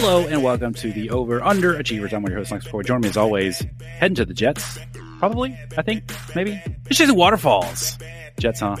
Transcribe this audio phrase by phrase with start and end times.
[0.00, 2.12] Hello and welcome to the Over Under Achievers.
[2.14, 2.84] I'm your host, Knox McCoy.
[2.86, 3.64] Join me as always,
[3.98, 4.78] heading to the Jets.
[5.18, 6.04] Probably, I think,
[6.36, 6.62] maybe.
[6.86, 7.98] It's just waterfalls.
[8.38, 8.76] Jets, huh?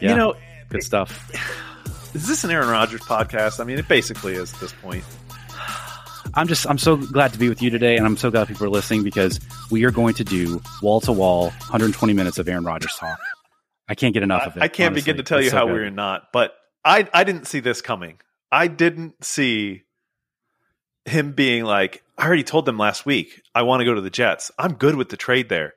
[0.00, 0.34] Yeah, You know,
[0.70, 1.30] good stuff.
[2.14, 3.60] is this an Aaron Rodgers podcast?
[3.60, 5.04] I mean, it basically is at this point.
[6.34, 8.64] I'm just, I'm so glad to be with you today, and I'm so glad people
[8.66, 9.38] are listening because
[9.70, 13.18] we are going to do wall to wall 120 minutes of Aaron Rodgers talk.
[13.88, 14.62] I can't get enough of it.
[14.62, 15.12] I, can't honestly.
[15.12, 15.74] begin to tell It's you so how good.
[15.74, 16.54] we're not, but
[16.84, 18.18] I I didn't see this coming.
[18.50, 19.82] I didn't see
[21.04, 24.10] him being like, I already told them last week, I want to go to the
[24.10, 24.50] Jets.
[24.58, 25.74] I'm good with the trade there.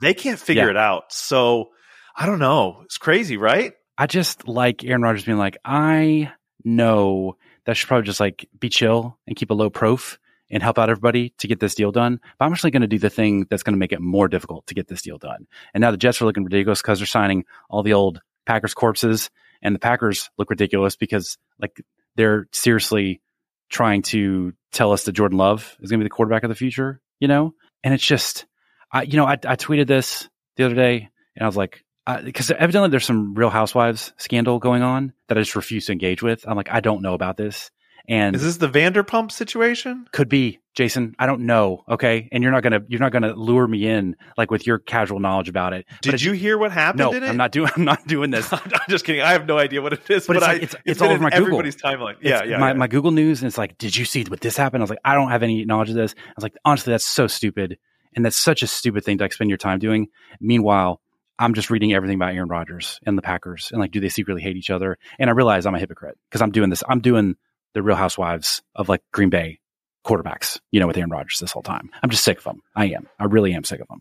[0.00, 0.70] They can't figure Yeah.
[0.70, 1.12] it out.
[1.12, 1.70] So
[2.16, 2.80] I don't know.
[2.84, 3.74] It's crazy, right?
[3.98, 6.32] I just like Aaron Rodgers being like, I
[6.64, 10.18] know that should probably just like be chill and keep a low prof
[10.50, 12.20] and help out everybody to get this deal done.
[12.38, 14.66] But I'm actually going to do the thing that's going to make it more difficult
[14.68, 15.46] to get this deal done.
[15.74, 19.28] And now the Jets are looking ridiculous because they're signing all the old Packers corpses,
[19.60, 21.80] and the Packers look ridiculous because like
[22.14, 23.20] they're seriously
[23.68, 26.54] trying to tell us that Jordan Love is going to be the quarterback of the
[26.54, 27.54] future, you know?
[27.82, 28.46] And it's just,
[28.92, 31.84] I, you know, I, I tweeted this the other day and I was like,
[32.24, 36.22] because evidently there's some Real Housewives scandal going on that I just refuse to engage
[36.22, 36.44] with.
[36.46, 37.70] I'm like, I don't know about this,
[38.08, 40.06] and Is this the Vanderpump situation?
[40.12, 41.14] could be Jason.
[41.18, 41.84] I don't know.
[41.88, 45.20] Okay, and you're not gonna you're not gonna lure me in like with your casual
[45.20, 45.86] knowledge about it.
[46.02, 47.28] Did it's- you hear what happened No, in it?
[47.28, 47.70] I'm not doing.
[47.76, 48.52] I'm not doing this.
[48.52, 49.22] I'm just kidding.
[49.22, 51.02] I have no idea what it is, But but, it's I, like- it's- it's it's
[51.02, 51.46] all over my in Google.
[51.58, 52.16] everybody's timeline.
[52.20, 52.74] Yeah, yeah, My yeah.
[52.74, 54.82] my Google News, and it's like, did you see what this happened?
[54.82, 56.14] I was like, I don't have any knowledge of this.
[56.18, 57.78] I was like, honestly, that's so stupid,
[58.14, 60.08] and that's such a stupid thing to like, spend your time doing.
[60.40, 61.00] Meanwhile,
[61.38, 64.42] I'm just reading everything about Aaron Rodgers and the Packers, and like, do they secretly
[64.42, 64.98] hate each other?
[65.18, 66.82] And I realize I'm a hypocrite because I'm doing this.
[66.88, 67.36] I'm doing
[67.76, 69.60] the Real Housewives of like Green Bay
[70.04, 71.90] quarterbacks, you know, with Aaron Rodgers this whole time.
[72.02, 72.62] I'm just sick of them.
[72.74, 73.06] I am.
[73.18, 74.00] I really am sick of them.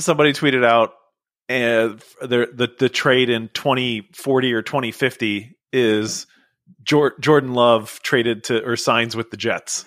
[0.00, 0.92] somebody tweeted out
[1.48, 6.26] and the, the the trade in 2040 or 2050 is
[6.82, 9.84] Jor- Jordan Love traded to or signs with the Jets.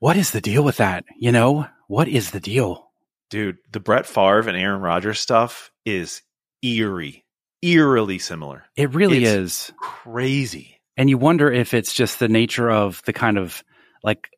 [0.00, 1.04] What is the deal with that?
[1.18, 2.90] You know, what is the deal?
[3.30, 6.22] Dude, the Brett Favre and Aaron Rodgers stuff is
[6.62, 7.24] eerie,
[7.62, 8.64] eerily similar.
[8.76, 9.72] It really It's- is.
[9.78, 10.75] Crazy.
[10.96, 13.62] And you wonder if it's just the nature of the kind of
[14.02, 14.30] like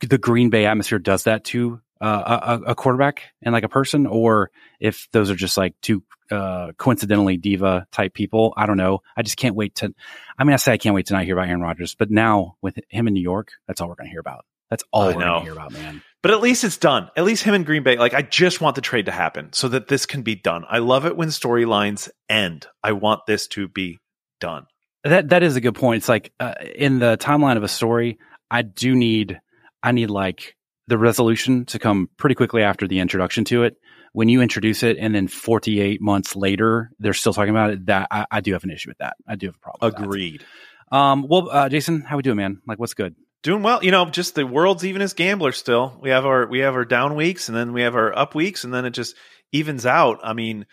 [0.00, 4.06] the Green Bay atmosphere does that to uh, a, a quarterback and like a person,
[4.06, 4.50] or
[4.80, 8.54] if those are just like two uh, coincidentally diva type people.
[8.56, 9.00] I don't know.
[9.16, 9.94] I just can't wait to.
[10.38, 12.56] I mean, I say I can't wait to not hear about Aaron Rodgers, but now
[12.62, 14.46] with him in New York, that's all we're going to hear about.
[14.70, 16.02] That's all I we're going to hear about, man.
[16.22, 17.10] But at least it's done.
[17.16, 17.96] At least him and Green Bay.
[17.96, 20.64] Like I just want the trade to happen so that this can be done.
[20.68, 22.66] I love it when storylines end.
[22.82, 23.98] I want this to be
[24.38, 24.66] done.
[25.04, 25.98] That that is a good point.
[25.98, 28.18] It's like uh, in the timeline of a story,
[28.50, 29.40] I do need
[29.82, 30.56] I need like
[30.88, 33.76] the resolution to come pretty quickly after the introduction to it.
[34.12, 38.08] When you introduce it and then 48 months later they're still talking about it, that
[38.10, 39.16] I, I do have an issue with that.
[39.26, 39.88] I do have a problem.
[39.88, 40.04] with that.
[40.04, 40.44] Agreed.
[40.90, 42.60] Um, well, uh, Jason, how we doing, man?
[42.66, 43.14] Like, what's good?
[43.42, 44.04] Doing well, you know.
[44.06, 45.56] Just the world's even as gamblers.
[45.56, 48.34] Still, we have our we have our down weeks, and then we have our up
[48.34, 49.16] weeks, and then it just
[49.50, 50.18] evens out.
[50.22, 50.66] I mean,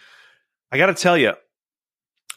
[0.69, 1.33] I got to tell you,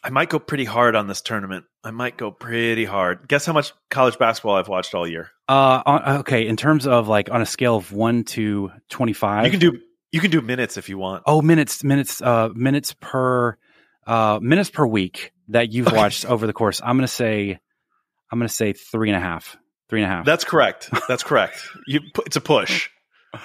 [0.03, 1.65] I might go pretty hard on this tournament.
[1.83, 3.27] I might go pretty hard.
[3.27, 5.29] Guess how much college basketball I've watched all year?
[5.47, 9.51] Uh, on, okay, in terms of like on a scale of one to 25, You
[9.51, 9.79] can do
[10.11, 11.23] you can do minutes if you want.
[11.25, 13.57] Oh, minutes, minutes, uh, minutes per,
[14.07, 15.95] uh, minutes per week that you've Okay.
[15.95, 16.81] watched over the course.
[16.83, 17.59] I'm gonna say,
[18.31, 19.55] I'm gonna say three and a half,
[19.87, 20.25] three and a half.
[20.25, 20.89] That's correct.
[21.07, 21.61] That's correct.
[21.87, 22.89] You it's a push.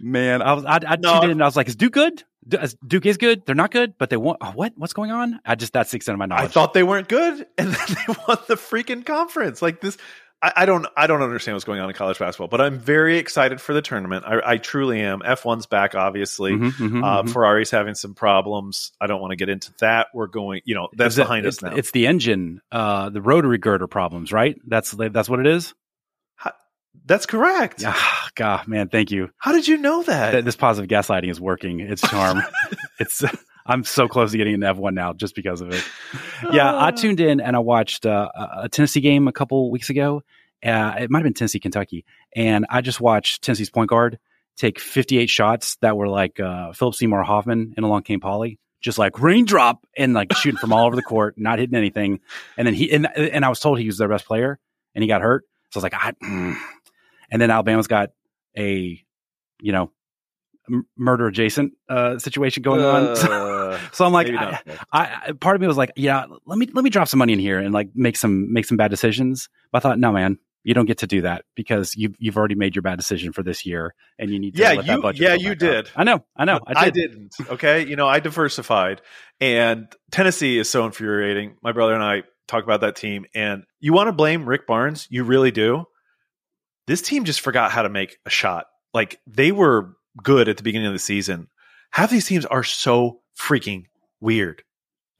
[0.00, 1.92] Man, I was, I, I No, tuned I- in and I was like, is Duke
[1.94, 2.22] good?
[2.52, 3.44] Is- Duke is good.
[3.46, 4.72] They're not good, but they want oh, what?
[4.76, 5.40] What's going on?
[5.44, 6.44] I just that's the extent of my knowledge.
[6.44, 9.60] I thought they weren't good, and then they won the freaking conference.
[9.62, 9.96] Like this,
[10.40, 12.46] I, I don't, I don't understand what's going on in college basketball.
[12.48, 14.24] But I'm very excited for the tournament.
[14.24, 15.20] I, I truly am.
[15.20, 16.52] F1's back, obviously.
[16.52, 17.32] Mhm, mhm, Uh, mhm.
[17.32, 18.92] Ferrari's having some problems.
[19.00, 20.06] I don't want to get into that.
[20.14, 21.76] We're going, you know, that's it- behind it's, us now.
[21.76, 24.56] It's the engine, uh, the rotary girder problems, right?
[24.66, 25.74] That's that's what it is.
[27.08, 27.82] That's correct.
[27.84, 29.30] Ah, God, man, thank you.
[29.38, 30.32] How did you know that?
[30.32, 31.80] Th- this positive gaslighting is working.
[31.80, 32.42] It's charm.
[33.00, 33.24] it's
[33.66, 35.84] I'm so close to getting an F1 now just because of it.
[36.52, 39.90] Yeah, I tuned in and I watched uh, a a Tennessee game a couple weeks
[39.90, 40.22] ago.
[40.64, 44.18] Uh, it might have been Tennessee, Kentucky, and I just watched Tennessee's point guard
[44.56, 48.98] take 58 shots that were like uh, Philip Seymour Hoffman in Along Came Polly, just
[48.98, 52.20] like raindrop and like shooting from all over the court, not hitting anything.
[52.56, 54.58] And then he and, and I was told he was their best player,
[54.94, 55.44] and he got hurt.
[55.70, 56.56] So I was like, I, mm.
[57.30, 58.10] And then Alabama's got
[58.56, 59.02] a,
[59.60, 59.90] you know,
[60.96, 63.16] murder adjacent uh, situation going on.
[63.68, 64.58] Uh, So I'm like, I.
[64.92, 67.34] I, I- part of me was like, yeah, let me let me drop some money
[67.34, 69.48] in here and like make some make some bad decisions.
[69.72, 72.54] But I thought, no, man, you don't get to do that because you've you've already
[72.54, 75.02] made your bad decision for this year, and you need to Yeah, let that you-
[75.02, 75.90] budget yeah, you did.
[75.94, 76.94] I know, I know, I did.
[76.94, 77.34] didn't.
[77.50, 77.86] Okay.
[77.86, 79.02] You know, I diversified.
[79.40, 81.56] And Tennessee is so infuriating.
[81.62, 83.26] My brother and I talk about that team.
[83.34, 85.06] And you want to blame Rick Barnes?
[85.10, 85.84] You really do.
[86.88, 88.66] This team just forgot how to make a shot.
[88.94, 91.48] Like they were good at the beginning of the season.
[91.90, 93.84] Half these teams are so freaking
[94.20, 94.62] weird.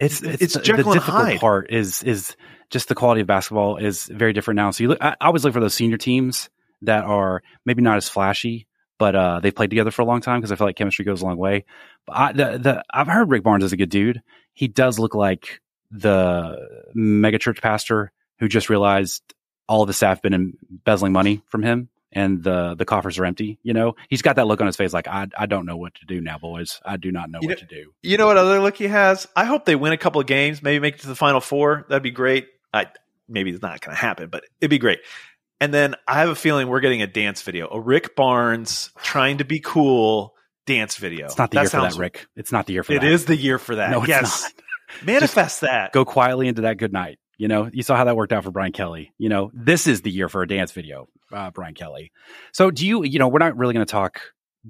[0.00, 1.40] It's it's, It's the, the difficult Hyde.
[1.40, 2.36] part is is
[2.70, 4.70] just the quality of basketball is very different now.
[4.70, 6.48] So you look, I, I always look for those senior teams
[6.82, 8.66] that are maybe not as flashy,
[8.98, 11.22] but uh, they played together for a long time because I feel like chemistry goes
[11.22, 11.64] a long way.
[12.06, 14.22] But I, the, the I've heard Rick Barnes is a good dude.
[14.54, 15.60] He does look like
[15.90, 16.56] the
[16.96, 19.22] megachurch pastor who just realized
[19.68, 23.58] all the staff been embezzling money from him and the the coffers are empty.
[23.62, 25.94] You know, he's got that look on his face like I I don't know what
[25.96, 26.80] to do now, boys.
[26.84, 27.92] I do not know You what know- to do.
[28.02, 29.26] You know what other look he has?
[29.36, 31.84] I hope they win a couple of games, maybe make it to the final four.
[31.88, 32.48] That'd be great.
[32.72, 32.86] I
[33.28, 35.00] maybe it's not going to happen, but it'd be great.
[35.60, 39.38] And then I have a feeling we're getting a dance video, a Rick Barnes trying
[39.38, 40.34] to be cool
[40.66, 41.26] dance video.
[41.26, 42.26] It's not the That year for sounds- that, Rick.
[42.36, 43.10] It's not the year for It that.
[43.10, 43.90] is the year for that.
[43.90, 44.52] No, it's yes, not.
[45.06, 45.92] manifest that.
[45.92, 47.18] Go quietly into that good night.
[47.38, 49.12] You know, you saw how that worked out for Brian Kelly.
[49.16, 52.12] You know, this is the year for a dance video, uh, Brian Kelly.
[52.52, 53.04] So, do you?
[53.04, 54.20] You know, we're not really going to talk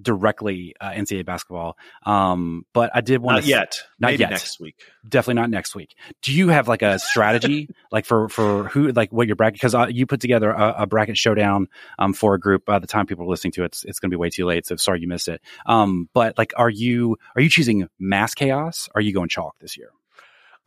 [0.00, 3.75] directly uh, NCAA basketball, um, but I did want Not to yet.
[3.99, 4.31] Not maybe yet.
[4.31, 4.76] next week.
[5.09, 5.94] definitely not next week.
[6.23, 9.55] Do you have like a strategy, like for for who, like what your bracket?
[9.55, 11.69] Because uh, you put together a, a bracket showdown
[11.99, 12.64] um, for a group.
[12.64, 14.44] By the time people are listening to it, it's, it's going to be way too
[14.44, 14.67] late.
[14.67, 15.41] So sorry you missed it.
[15.67, 18.88] Um, but like, are you are you choosing mass chaos?
[18.94, 19.91] Are you going chalk this year?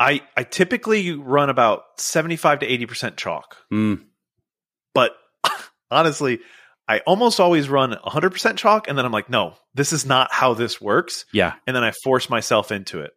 [0.02, 4.02] I I typically run about seventy five to eighty percent chalk, Mm,
[4.94, 5.12] but
[5.92, 6.40] honestly,
[6.88, 10.32] I almost always run hundred percent chalk, and then I'm like, no, this is not
[10.34, 11.26] how this works.
[11.32, 13.12] yeah, and then I force myself into it.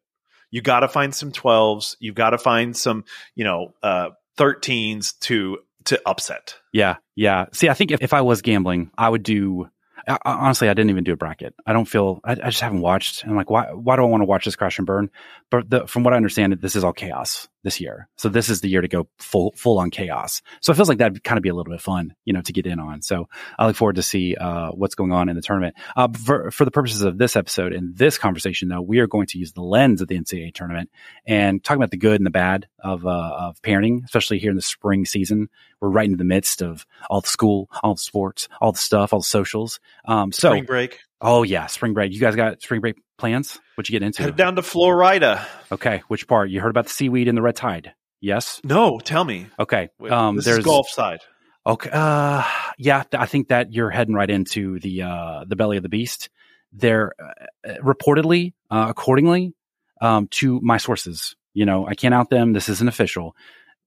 [0.51, 1.97] You got to find some 12s.
[1.99, 3.05] You got to find some,
[3.35, 6.57] you know, uh, 13s to to upset.
[6.73, 7.47] yeah, yeah.
[7.53, 9.69] See, I think if, if I was gambling, I would do.
[10.07, 11.55] I, honestly, I didn't even do a bracket.
[11.67, 12.21] I don't feel.
[12.25, 13.25] I, I just haven't watched.
[13.25, 13.73] I'm like, why?
[13.73, 15.11] Why do I want to watch this crash and burn?
[15.51, 18.09] But the, from what I understand, this is all chaos this year.
[18.17, 20.43] So this is the year to go full full on chaos.
[20.61, 22.53] So it feels like that'd kind of be a little bit fun, you know, to
[22.53, 23.03] get in on.
[23.03, 23.29] So
[23.59, 25.75] I look forward to see uh, what's going on in the tournament.
[25.97, 29.27] Uh, for for the purposes of this episode and this conversation, though, we are going
[29.29, 30.91] to use the lens of the NCAA tournament
[31.27, 34.57] and talking about the good and the bad of uh, of parenting, especially here in
[34.57, 35.49] the spring season.
[35.81, 39.13] We're right in the midst of all the school, all the sports, all the stuff,
[39.13, 39.81] all the socials.
[40.05, 41.01] Um, so, Spring break.
[41.21, 42.13] oh yeah, spring break.
[42.13, 43.59] You guys got spring break plans?
[43.77, 44.23] What'd you get into?
[44.23, 45.47] Headed down to Florida.
[45.73, 46.51] Okay, which part?
[46.51, 47.95] You heard about the seaweed and the red tide?
[48.21, 48.61] Yes.
[48.65, 49.47] No, tell me.
[49.59, 49.91] Okay.
[50.09, 51.21] Um, this there's is golf side.
[51.67, 51.91] Okay.
[51.93, 52.43] Uh,
[52.79, 55.89] yeah, th- I think that you're heading right into the uh, the belly of the
[55.89, 56.31] beast.
[56.73, 59.55] There, uh, reportedly, uh, accordingly
[60.01, 62.53] um, to my sources, you know, I can't out them.
[62.53, 63.37] This isn't official.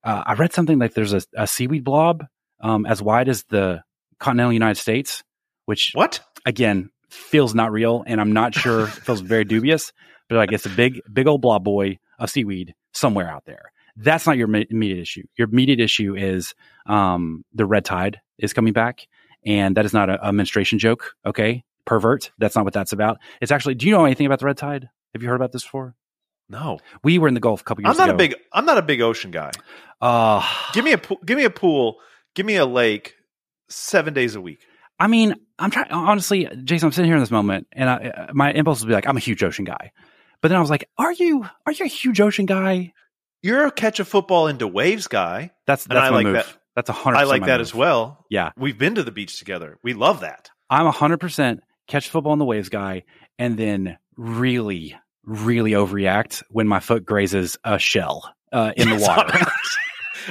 [0.03, 2.25] Uh, I read something like there's a, a seaweed blob
[2.61, 3.83] um, as wide as the
[4.19, 5.23] continental United States,
[5.65, 6.21] which What?
[6.45, 8.87] again feels not real, and I'm not sure.
[9.07, 9.91] feels very dubious,
[10.29, 13.71] but like it's a big, big old blob boy of seaweed somewhere out there.
[13.95, 15.23] That's not your immediate issue.
[15.37, 16.53] Your immediate issue is
[16.85, 19.07] um, the red tide is coming back,
[19.45, 21.15] and that is not a, a menstruation joke.
[21.25, 22.31] Okay, pervert.
[22.37, 23.17] That's not what that's about.
[23.41, 23.75] It's actually.
[23.75, 24.89] Do you know anything about the red tide?
[25.13, 25.95] Have you heard about this before?
[26.49, 28.15] No, We were in the Gulf a couple years I'm not ago.
[28.15, 28.35] a big.
[28.53, 29.51] I'm not a big ocean guy.
[29.99, 30.41] Uh,
[30.73, 31.17] Give me a pool.
[31.25, 31.97] Give me a pool.
[32.35, 33.15] Give me a lake.
[33.69, 34.59] Seven days a week.
[34.99, 35.91] I mean, I'm trying.
[35.91, 39.07] Honestly, Jason, I'm sitting here in this moment, and I, my impulse would be like,
[39.07, 39.91] I'm a huge ocean guy.
[40.41, 41.45] But then I was like, Are you?
[41.65, 42.93] Are you a huge ocean guy?
[43.43, 45.51] You're a catch a football into waves guy.
[45.67, 46.33] That's And that's I my like move.
[46.35, 46.47] that.
[46.75, 47.17] That's a hundred.
[47.17, 47.61] I like that move.
[47.61, 48.25] as well.
[48.29, 49.77] Yeah, We've been to the beach together.
[49.83, 50.49] We love that.
[50.69, 53.03] I'm a hundred percent catch football in the waves guy,
[53.39, 59.39] and then really, really overreact when my foot grazes a shell uh, in the water.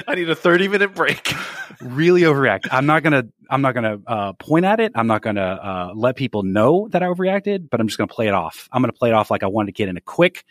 [0.07, 1.33] I need a 30 minute break.
[1.81, 2.67] really overreact.
[2.71, 3.23] I'm not gonna.
[3.49, 4.91] I'm not gonna uh, point at it.
[4.95, 7.69] I'm not gonna uh, let people know that I overreacted.
[7.69, 8.67] But I'm just gonna play it off.
[8.71, 10.43] I'm gonna play it off like I wanted to get in a quick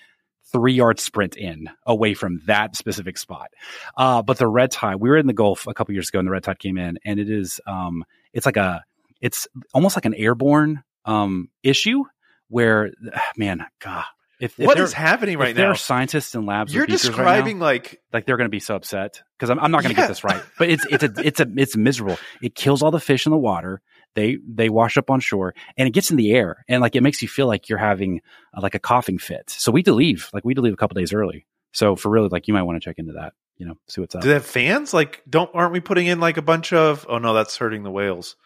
[0.53, 3.51] three yard sprint in away from that specific spot.
[3.97, 4.97] Uh, but the red tide.
[4.97, 6.99] We were in the Gulf a couple years ago, and the red tide came in,
[7.05, 7.61] and it is.
[7.67, 8.85] Um, it's like a.
[9.21, 12.05] It's almost like an airborne um, issue
[12.49, 12.93] where,
[13.37, 14.05] man, God.
[14.39, 15.73] If, if What there- is happening right there now?
[15.73, 18.61] are scientists in labs, You're beakers right now- describing like like they're going to be
[18.61, 20.07] so upset because I'm, I'm not going to Yeah.
[20.07, 20.43] get this right.
[20.59, 22.19] But it's it's a it's a it's miserable.
[22.43, 23.81] It kills all the fish in the water.
[24.15, 27.03] They they wash up on shore and it gets in the air and like it
[27.03, 28.21] makes you feel like you're having
[28.57, 29.49] uh, like a coughing fit.
[29.51, 30.29] So we had to leave.
[30.35, 31.47] Like we had to leave a couple days early.
[31.73, 33.33] So for really, like you might want to check into that.
[33.59, 34.21] You know, see what's up.
[34.21, 34.93] do they have fans?
[34.93, 37.91] Like don't aren't we putting in like a bunch of oh no, that's hurting the
[37.91, 38.37] whales.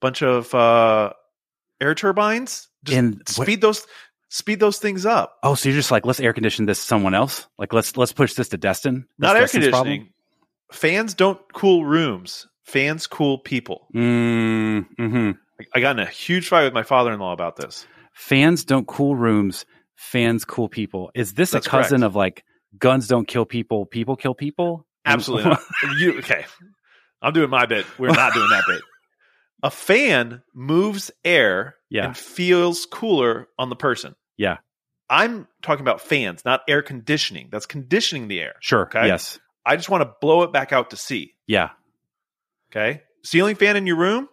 [0.00, 1.12] Bunch of uh
[1.80, 2.68] air turbines?
[2.84, 3.86] Just And what- speed those
[4.30, 5.36] speed those things up.
[5.42, 7.46] oh, so you're just like let's air condition this someone else.
[7.58, 9.06] Like let's let's push this to Destin.
[9.18, 9.86] Not That's air Destin's problem?
[9.88, 10.12] conditioning.
[10.72, 12.46] Fans don't cool rooms.
[12.64, 13.86] Fans cool people.
[13.94, 15.30] Mm, hmm
[15.74, 17.86] I- got in a huge fight with my father in law about this.
[18.14, 19.66] Fans don't cool rooms.
[19.96, 21.10] Fans cool people.
[21.14, 22.04] Is this That's a cousin correct.
[22.10, 22.44] of like
[22.78, 24.86] guns don't kill people, people kill people?
[25.04, 25.60] Absolutely not.
[25.98, 26.46] You okay.
[27.20, 27.84] I'm doing my bit.
[27.98, 28.80] We're not doing that bit.
[29.62, 32.06] A fan moves air Yeah.
[32.06, 34.14] and feels cooler on the person.
[34.40, 34.56] Yeah.
[35.10, 37.48] I'm talking about fans, not air conditioning.
[37.52, 38.54] That's conditioning the air.
[38.60, 38.82] Sure.
[38.86, 39.06] Okay.
[39.06, 39.38] Yes.
[39.66, 41.34] I just want to blow it back out to sea.
[41.46, 41.70] Yeah.
[42.72, 43.02] Okay.
[43.22, 44.30] Ceiling fan in your room,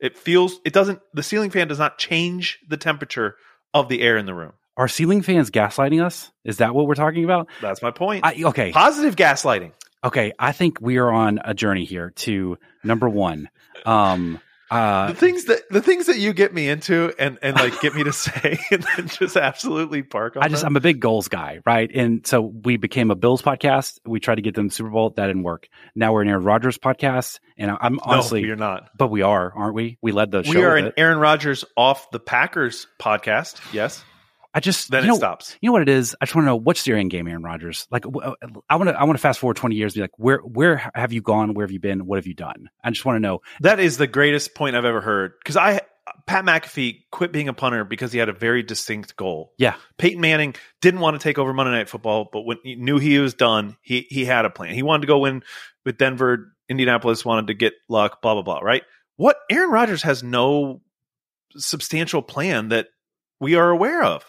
[0.00, 3.36] it feels, it doesn't, the ceiling fan does not change the temperature
[3.74, 4.54] of the air in the room.
[4.78, 6.30] Are ceiling fans gaslighting us?
[6.42, 7.48] Is that what we're talking about?
[7.60, 8.24] That's my point.
[8.24, 8.72] I, okay.
[8.72, 9.72] Positive gaslighting.
[10.02, 10.32] Okay.
[10.38, 13.50] I think we are on a journey here to number one.
[13.84, 17.80] Um, uh, the things that the things that you get me into and and like
[17.80, 20.68] get me to say and then just absolutely park on I just them.
[20.72, 21.90] I'm a big goals guy, right?
[21.92, 23.98] And so we became a Bills podcast.
[24.06, 25.10] We tried to get them the Super Bowl.
[25.10, 25.68] That didn't work.
[25.94, 28.90] Now we're an Aaron Rodgers podcast, and I'm honestly, no, you're not.
[28.96, 29.98] but we are, aren't we?
[30.00, 30.52] We led the show.
[30.52, 30.94] We are an it.
[30.96, 33.60] Aaron Rodgers off the Packers podcast.
[33.72, 34.04] Yes.
[34.52, 35.56] I just Then you it know, stops.
[35.60, 36.16] You know what it is?
[36.20, 37.86] I just want to know what's your end game, Aaron Rodgers.
[37.90, 38.34] Like, uh,
[38.68, 39.94] I want to, I want to fast forward twenty years.
[39.94, 41.54] Be like, where, where have you gone?
[41.54, 42.06] Where have you been?
[42.06, 42.68] What have you done?
[42.82, 43.42] I just want to know.
[43.60, 45.34] That is the greatest point I've ever heard.
[45.38, 45.80] Because I
[46.26, 49.52] Pat McAfee quit being a punter because he had a very distinct goal.
[49.56, 52.98] Yeah, Peyton Manning didn't want to take over Monday Night Football, but when he knew
[52.98, 54.74] he was done, he he had a plan.
[54.74, 55.42] He wanted to go win
[55.84, 58.58] with Denver, Indianapolis wanted to get luck, blah blah blah.
[58.60, 58.82] Right?
[59.16, 60.80] What Aaron Rodgers has no
[61.56, 62.88] substantial plan that
[63.38, 64.24] we are aware of.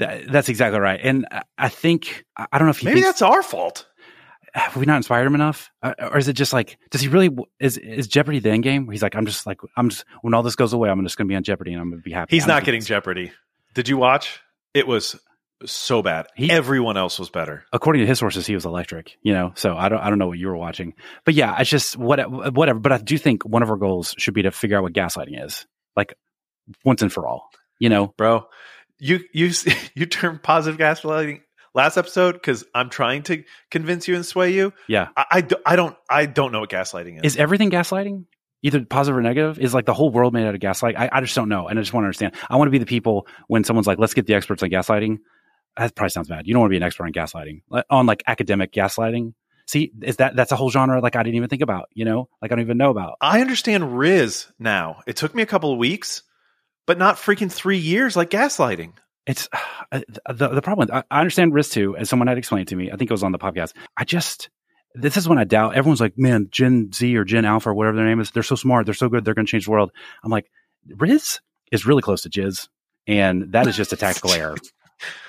[0.00, 1.00] That, that's exactly right.
[1.02, 1.26] And
[1.56, 3.86] I- think I don't know if he Maybe that's our fault.
[4.52, 7.30] have we not inspired him enough, uh, or is it just like does he really
[7.60, 8.86] is is Jeopardy the end game?
[8.86, 11.16] Where he's like, I'm just like I'm just when all this goes away, I'm just
[11.16, 12.34] going to be on Jeopardy and I'm going to be happy.
[12.36, 13.30] He's don't getting Jeopardy.
[13.74, 14.40] Did you watch?
[14.74, 15.14] It was
[15.66, 16.26] so bad.
[16.34, 17.64] He- Everyone else was better.
[17.72, 19.16] according to his sources, he was electric.
[19.22, 21.70] You know, so I don't I don't know what you were watching, but yeah, it's
[21.70, 22.18] just what
[22.54, 22.78] whatever.
[22.80, 25.44] But I do think one of our goals should be to figure out what gaslighting
[25.44, 26.14] is, like
[26.84, 27.50] once and for all.
[27.78, 28.46] You know, bro.
[29.00, 29.50] You you
[29.94, 31.40] you turned positive gaslighting
[31.74, 34.72] last episode because I'm trying to convince you and sway you.
[34.88, 35.08] yeah.
[35.16, 37.34] I, I, do, I don't I don't know what gaslighting is.
[37.34, 38.24] Is everything gaslighting?
[38.62, 39.58] Either positive or negative?
[39.58, 40.94] Is like the whole world made out of gaslight?
[40.98, 41.66] I, I just don't know.
[41.68, 42.34] And I just want to understand.
[42.48, 45.18] I want to be the people when someone's like, let's get the experts on gaslighting.
[45.78, 46.46] That probably sounds bad.
[46.46, 49.32] You don't want to be an expert on gaslighting, on like academic gaslighting.
[49.66, 52.28] See, is that that's a whole genre like I didn't even think about, you know?
[52.42, 53.14] Like I don't even know about.
[53.20, 55.00] I understand Rizz now.
[55.06, 56.22] It took me a couple of weeks,
[56.90, 58.94] but not freaking three years like gaslighting.
[59.24, 59.48] It's
[59.92, 60.88] uh, the the problem.
[60.92, 62.90] I, I understand risk too, as someone had explained to me.
[62.90, 63.74] I think it was on the podcast.
[63.96, 64.50] I just
[64.96, 65.76] this is when I doubt.
[65.76, 68.32] Everyone's like, man, Gen Z or Gen Alpha or whatever their name is.
[68.32, 68.86] They're so smart.
[68.86, 69.24] They're so good.
[69.24, 69.92] They're going to change the world.
[70.24, 70.50] I'm like,
[70.88, 71.38] Rizz
[71.70, 72.66] is really close to Jizz,
[73.06, 74.56] and that is just a tactical error.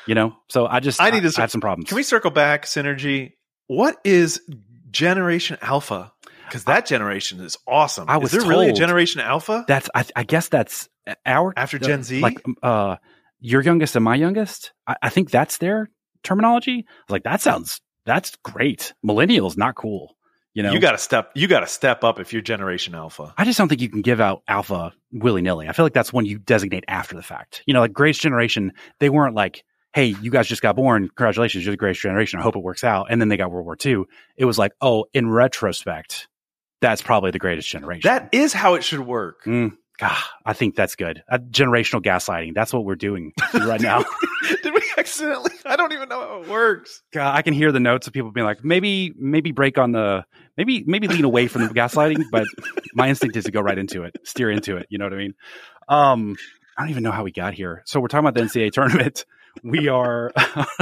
[0.05, 1.87] You know, so I just I need to I, have some problems.
[1.87, 3.33] Can we circle back, Synergy?
[3.67, 4.41] What is
[4.89, 6.11] Generation Alpha?
[6.51, 8.09] Because that generation is awesome.
[8.09, 10.89] I was is there really a Generation Alpha That's I, I guess that's
[11.25, 12.19] our after Gen Z?
[12.19, 12.97] like uh
[13.39, 14.73] your youngest and my youngest.
[14.85, 15.89] I, I think that's their
[16.23, 16.85] terminology.
[17.09, 18.93] I like, that sounds that's great.
[19.05, 20.15] Millennials not cool.
[20.53, 21.31] You know, you got to step.
[21.33, 23.33] You got to step up if you're Generation Alpha.
[23.37, 25.69] I just don't think you can give out alpha willy nilly.
[25.69, 27.63] I feel like that's one you designate after the fact.
[27.65, 31.07] You know, like Greatest Generation, they weren't like, hey, you guys just got born.
[31.07, 32.39] Congratulations, you're the greatest generation.
[32.39, 33.07] I hope it works out.
[33.09, 34.03] And then they got World War II.
[34.35, 36.27] It was like, oh, in retrospect,
[36.81, 38.07] that's probably the greatest generation.
[38.07, 39.43] That is how it should work.
[39.45, 41.23] Mm, God, I think that's good.
[41.31, 42.55] Uh, generational gaslighting.
[42.55, 44.03] That's what we're doing right now.
[44.63, 45.51] Did we accidentally?
[45.63, 47.03] I don't even know how it works.
[47.13, 50.25] God, I can hear the notes of people being like, maybe, maybe break on the,
[50.57, 52.45] maybe, maybe lean away from the gaslighting, but
[52.95, 54.87] my instinct is to go right into it, steer into it.
[54.89, 55.33] You know what I mean?
[55.87, 56.35] Um,
[56.77, 57.83] I don't even know how we got here.
[57.85, 59.25] So we're talking about the NCAA tournament.
[59.63, 60.31] We are,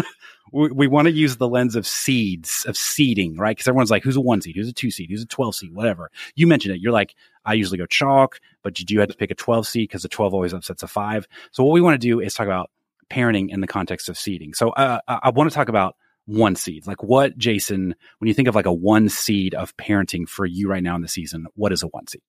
[0.51, 3.55] we, we want to use the lens of seeds, of seeding, right?
[3.55, 4.55] Because everyone's like, who's a one seed?
[4.55, 5.09] Who's a two seed?
[5.09, 5.73] Who's a 12 seed?
[5.73, 6.11] Whatever.
[6.35, 6.81] You mentioned it.
[6.81, 7.15] You're like,
[7.45, 10.09] I usually go chalk, but you do have to pick a 12 seed because the
[10.09, 11.27] 12 always upsets a five.
[11.51, 12.69] So what we want to do is talk about
[13.09, 14.53] parenting in the context of seeding.
[14.53, 16.87] So uh, I, I want to talk about one seeds.
[16.87, 20.69] Like what, Jason, when you think of like a one seed of parenting for you
[20.69, 22.21] right now in the season, what is a one seed?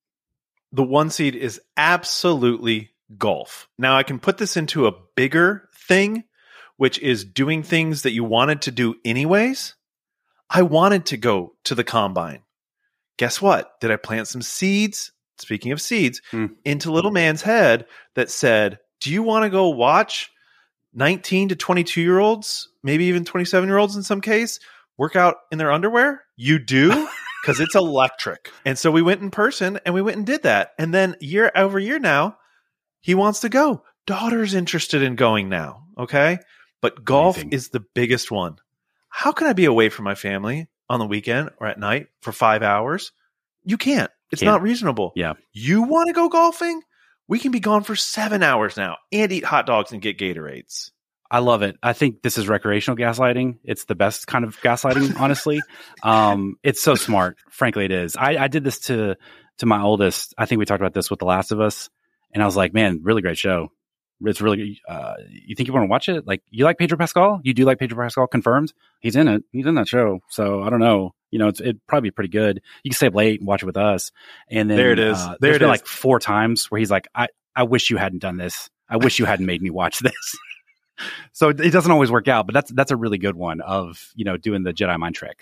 [0.72, 3.68] The one seed is absolutely golf.
[3.78, 6.24] Now I can put this into a bigger thing,
[6.80, 9.74] which is doing things that you wanted to do anyways.
[10.48, 12.40] I wanted to go to the combine.
[13.18, 13.78] Guess what?
[13.82, 15.12] Did I plant some seeds?
[15.36, 16.46] Speaking of seeds, Hmm.
[16.64, 17.84] into little man's head
[18.14, 20.30] that said, Do you want to go watch
[20.94, 24.58] 19 to 22 year olds, maybe even 27 year olds in some case,
[24.96, 26.22] work out in their underwear?
[26.36, 27.08] You do?
[27.42, 28.50] Because it's electric.
[28.66, 30.72] And so we went in person and we went and did that.
[30.78, 32.36] And then year over year now,
[33.00, 33.82] he wants to go.
[34.06, 35.84] Daughter's interested in going now.
[35.96, 36.38] Okay.
[36.80, 38.56] But golf is the biggest one.
[39.08, 42.32] How can I be away from my family on the weekend or at night for
[42.32, 43.12] five hours?
[43.64, 44.10] You can't.
[44.30, 44.52] It's Can't.
[44.52, 45.12] not reasonable.
[45.16, 45.34] Yeah.
[45.52, 46.82] You want to go golfing?
[47.28, 50.90] We can be gone for seven hours now and eat hot dogs and get Gatorades.
[51.30, 51.76] I love it.
[51.82, 53.58] I think this is recreational gaslighting.
[53.64, 55.60] It's the best kind of gaslighting, honestly.
[56.02, 57.36] Um, it's so smart.
[57.50, 58.16] Frankly, it is.
[58.16, 59.16] I, I did this to
[59.58, 60.34] to my oldest.
[60.38, 61.88] I think we talked about this with The Last of Us,
[62.34, 63.70] and I was like, "Man, really great show.
[64.22, 64.80] It's really.
[64.88, 66.26] Uh, you think you want to watch it?
[66.26, 67.40] Like, you like Pedro Pascal?
[67.42, 68.26] You do like Pedro Pascal?
[68.26, 68.72] Confirmed.
[69.00, 69.44] He's in it.
[69.52, 70.20] He's in that show.
[70.28, 71.14] So I don't know.
[71.30, 72.60] You know, it's it'd probably be pretty good.
[72.82, 74.10] You can stay up late and watch it with us.
[74.50, 75.16] And then There it is.
[75.18, 75.68] Uh, There there's it is.
[75.68, 78.68] like four times where he's like, "I I wish you hadn't done this.
[78.88, 80.36] I wish you hadn't made me watch this."
[81.32, 84.10] so it it doesn't always work out, but that's that's a really good one of
[84.16, 85.38] you know doing the Jedi mind trick.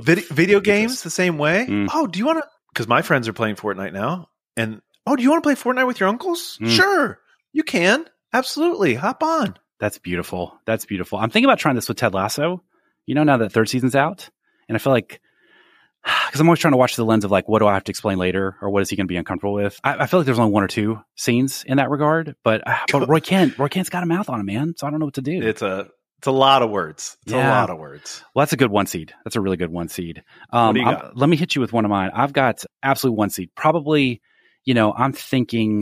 [0.00, 0.62] Video Ridiculous.
[0.64, 1.66] games the same way.
[1.68, 1.88] Mm.
[1.92, 2.48] Oh, do you want to?
[2.72, 5.86] Because my friends are playing Fortnite now, and oh, do you want to play Fortnite
[5.86, 6.58] with your uncles?
[6.62, 6.70] Mm.
[6.70, 7.18] Sure,
[7.52, 8.06] you can.
[8.36, 9.56] Absolutely, hop on.
[9.80, 10.58] That's beautiful.
[10.66, 11.18] That's beautiful.
[11.18, 12.62] I'm thinking about trying this with Ted Lasso.
[13.06, 14.28] You know, now that third season's out,
[14.68, 15.20] and I feel like
[16.26, 17.90] because I'm always trying to watch the lens of like, what do I have to
[17.90, 19.78] explain later, or what is he going to be uncomfortable with?
[19.82, 22.76] I, I feel like there's only one or two scenes in that regard, but uh,
[22.92, 24.74] but Roy Kent, Roy Kent's got a mouth on him, man.
[24.76, 25.42] So I don't know what to do.
[25.42, 25.88] It's a
[26.18, 27.16] it's a lot of words.
[27.24, 27.48] It's Yeah.
[27.48, 28.22] a lot of words.
[28.34, 29.12] Well, that's a good one seed.
[29.24, 30.22] That's a really good one seed.
[30.50, 31.16] Um, do you got?
[31.16, 32.10] let me hit you with one of mine.
[32.14, 33.50] I've got absolute one seed.
[33.54, 34.22] Probably,
[34.64, 35.80] you know, I'm thinking.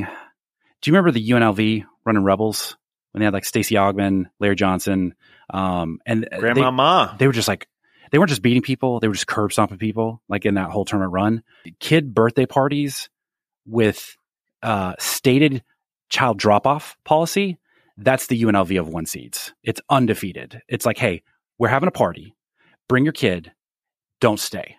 [0.82, 2.76] Do you remember the UNLV running Rebels
[3.12, 5.14] when they had like Stacey Augmon, Larry Johnson,
[5.50, 7.16] um, and they- Grandmama.
[7.18, 7.68] they were just like
[8.10, 10.22] they weren't just beating people; they were just curb stomping people.
[10.28, 11.42] Like in that whole tournament run,
[11.80, 13.08] kid birthday parties
[13.66, 14.16] with
[14.62, 15.62] uh, stated
[16.10, 17.58] child drop off policy.
[17.96, 19.54] That's the UNLV of one seeds.
[19.62, 20.62] It's undefeated.
[20.68, 21.22] It's like, hey,
[21.58, 22.34] we're having a party.
[22.88, 23.52] Bring your kid.
[24.20, 24.76] Don't stay.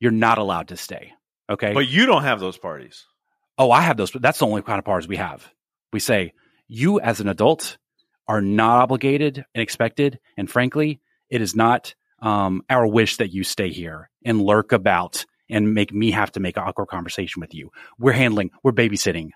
[0.00, 1.12] You're not allowed to stay.
[1.48, 1.72] Okay.
[1.72, 3.06] but you don't have those parties.
[3.56, 4.10] Oh, I have those.
[4.10, 5.48] That's the only kind of parties we have.
[5.92, 6.32] We say,
[6.68, 7.78] you as an adult
[8.28, 10.18] are not obligated and expected.
[10.36, 15.24] And frankly, it is not um, our wish that you stay here and lurk about
[15.48, 17.70] and make me have to make an awkward conversation with you.
[17.98, 19.30] We're handling, we're babysitting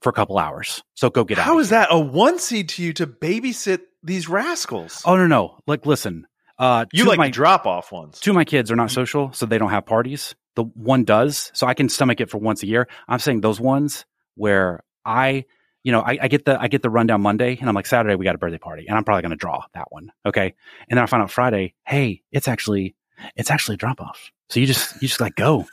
[0.00, 0.82] for a couple hours.
[0.94, 1.44] So go get out.
[1.44, 5.02] How is that a one seed to you to babysit these rascals?
[5.04, 5.58] Oh, no, no.
[5.66, 6.26] Like, listen,
[6.58, 8.20] uh, you like my, drop off ones.
[8.20, 10.34] two of my kids are not social, so they don't have parties.
[10.54, 12.88] The one does, so I can stomach it for once a year.
[13.08, 15.44] I'm saying those ones where I,
[15.86, 18.16] you know, I, I get the I get the rundown Monday, and I'm like Saturday
[18.16, 20.52] we got a birthday party, and I'm probably going to draw that one, okay?
[20.90, 22.96] And then I find out Friday, hey, it's actually
[23.36, 24.32] it's actually a drop off.
[24.48, 25.64] So you just you just like go,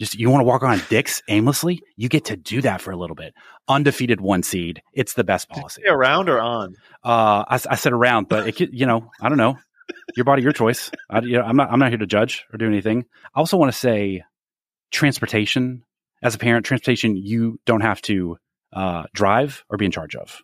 [0.00, 2.96] just you want to walk around dicks aimlessly, you get to do that for a
[2.96, 3.32] little bit.
[3.68, 5.84] Undefeated one seed, it's the best policy.
[5.86, 6.74] Around or on?
[7.04, 9.56] Uh, I, I said around, but it could, you know, I don't know.
[10.16, 10.90] Your body, your choice.
[11.08, 11.70] I, you know, I'm not.
[11.70, 13.04] I'm not here to judge or do anything.
[13.36, 14.24] I also want to say,
[14.90, 15.84] transportation.
[16.22, 18.36] As a parent, transportation you don't have to
[18.72, 20.42] uh, drive or be in charge of.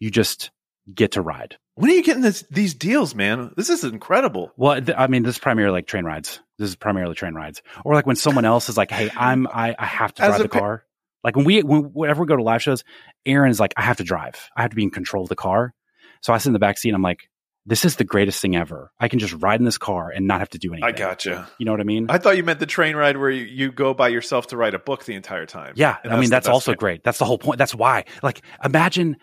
[0.00, 0.50] You just
[0.92, 1.56] get to ride.
[1.74, 3.52] When are you getting this, these deals, man?
[3.56, 4.50] This is incredible.
[4.56, 6.40] Well, th- I mean, this is primarily like train rides.
[6.58, 9.74] This is primarily train rides, or like when someone else is like, "Hey, I'm I,
[9.78, 10.84] I have to As drive the pa- car."
[11.22, 12.82] Like when we when, whenever we go to live shows,
[13.26, 14.48] Aaron is like, "I have to drive.
[14.56, 15.74] I have to be in control of the car."
[16.22, 16.88] So I sit in the back seat.
[16.88, 17.28] and I'm like,
[17.66, 18.92] "This is the greatest thing ever.
[18.98, 21.48] I can just ride in this car and not have to do anything." I gotcha.
[21.58, 22.06] You know what I mean?
[22.08, 24.74] I thought you meant the train ride where you, you go by yourself to write
[24.74, 25.74] a book the entire time.
[25.76, 27.02] yeah, I mean that's also great.
[27.04, 27.58] That's the whole point.
[27.58, 28.04] That's why.
[28.22, 29.16] Like, imagine,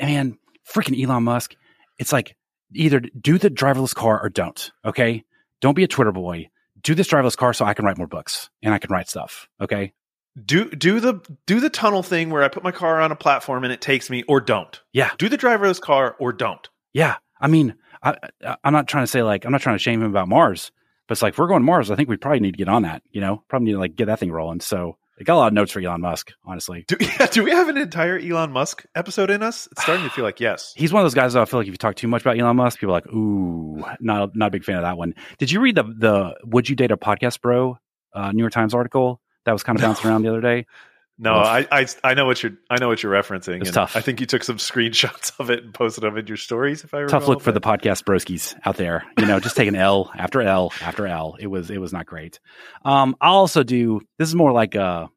[0.00, 0.38] man,
[0.72, 1.54] freaking Elon Musk.
[1.98, 2.36] It's like
[2.74, 4.70] either do the driverless car or don't.
[4.84, 5.24] Okay,
[5.60, 6.50] don't be a Twitter boy.
[6.80, 9.48] Do this driverless car so I can write more books and I can write stuff.
[9.60, 9.92] Okay.
[10.40, 13.64] Do do the do the tunnel thing where I put my car on a platform
[13.64, 14.80] and it takes me, or don't.
[14.92, 15.10] Yeah.
[15.18, 16.68] Do the driverless car or don't.
[16.92, 17.16] Yeah.
[17.40, 20.02] I mean, I, I, I'm not trying to say like, I'm not trying to shame
[20.02, 20.72] him about Mars,
[21.06, 22.68] but it's like, if we're going to Mars, I think we probably need to get
[22.68, 24.60] on that, you know, probably need to like get that thing rolling.
[24.60, 26.84] So I got a lot of notes for Elon Musk, honestly.
[26.86, 29.68] Do, yeah, do we have an entire Elon Musk episode in us?
[29.72, 30.72] It's starting to feel like yes.
[30.76, 32.38] He's one of those guys that I feel like if you talk too much about
[32.38, 35.14] Elon Musk, people are like, ooh, not, not a big fan of that one.
[35.38, 37.78] Did you read the, the Would You Date a Podcast Bro
[38.14, 40.66] uh, New York Times article that was kind of bouncing around the other day?
[41.20, 43.60] No, I, I I know what you're I know what you're referencing.
[43.60, 43.96] It's tough.
[43.96, 46.84] I think you took some screenshots of it and posted them in your stories.
[46.84, 49.04] If I Tough look for the podcast broskies out there.
[49.18, 51.36] You know, just taking L after L after L.
[51.40, 52.38] It was it was not great.
[52.84, 55.08] Um, I'll also do this is more like a,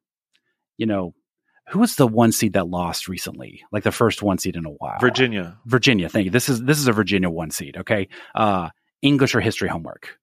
[0.77, 1.13] you know,
[1.69, 3.63] who was the one seed that lost recently?
[3.71, 4.99] Like the first one seed in a while.
[4.99, 5.59] Virginia.
[5.65, 6.09] Virginia.
[6.09, 6.31] Thank you.
[6.31, 7.77] This is this is a Virginia one seed.
[7.77, 8.07] Okay.
[8.33, 8.69] Uh,
[9.01, 10.17] English or history homework.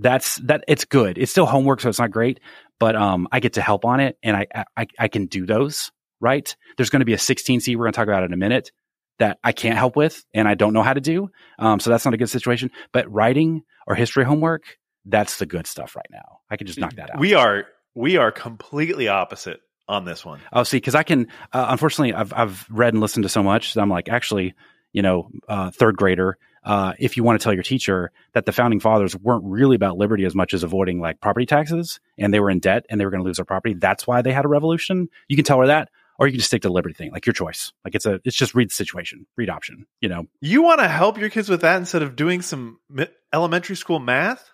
[0.00, 0.64] That's that.
[0.68, 1.18] It's good.
[1.18, 2.40] It's still homework, so it's not great,
[2.78, 5.90] but um, I get to help on it, and I I, I can do those.
[6.20, 6.54] Right.
[6.76, 8.72] There's going to be a 16 seed we're going to talk about in a minute
[9.18, 11.30] that I can't help with, and I don't know how to do.
[11.58, 12.70] Um, so that's not a good situation.
[12.92, 16.40] But writing or history homework, that's the good stuff right now.
[16.50, 17.20] I can just knock that out.
[17.20, 20.40] We are we are completely opposite on this one.
[20.52, 21.28] Oh, see, because I can.
[21.52, 24.54] Uh, unfortunately, I've I've read and listened to so much that I'm like, actually,
[24.92, 26.38] you know, uh, third grader.
[26.64, 29.96] Uh, if you want to tell your teacher that the founding fathers weren't really about
[29.96, 33.04] liberty as much as avoiding like property taxes, and they were in debt and they
[33.04, 35.08] were going to lose their property, that's why they had a revolution.
[35.28, 35.88] You can tell her that.
[36.18, 37.72] or you can just stick to the Liberty thing, like your choice.
[37.84, 39.86] Like it's a, it's just read the situation, read option.
[40.00, 43.06] You know, You want to help your kids with that instead of doing some mi-
[43.32, 44.50] elementary school math?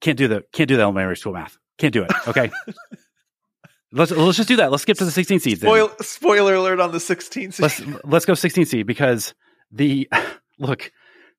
[0.00, 1.56] can't do the can't do the elementary school math.
[1.78, 2.10] Can't do it.
[2.28, 2.50] Okay.
[3.92, 4.70] let's let's just do that.
[4.70, 5.60] Let's skip to the 16 seeds.
[5.60, 7.60] Spoil, spoiler alert on the 16th.
[7.60, 9.34] let's let's go 16C because
[9.70, 10.08] the
[10.58, 10.90] look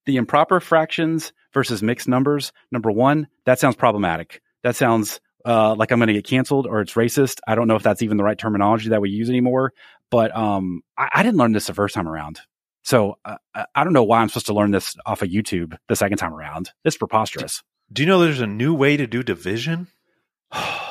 [0.07, 2.51] the improper fractions versus mixed numbers.
[2.71, 4.41] Number one, that sounds problematic.
[4.63, 7.39] That sounds uh, like I'm going to get canceled or it's racist.
[7.47, 9.73] I don't know if that's even the right terminology that we use anymore.
[10.09, 12.39] But um, I, I didn't learn this the first time around.
[12.83, 13.35] So uh,
[13.75, 16.33] I don't know why I'm supposed to learn this off of YouTube the second time
[16.33, 16.71] around.
[16.83, 17.61] It's preposterous.
[17.91, 19.87] Do you know there's a new way to do division?
[20.51, 20.83] I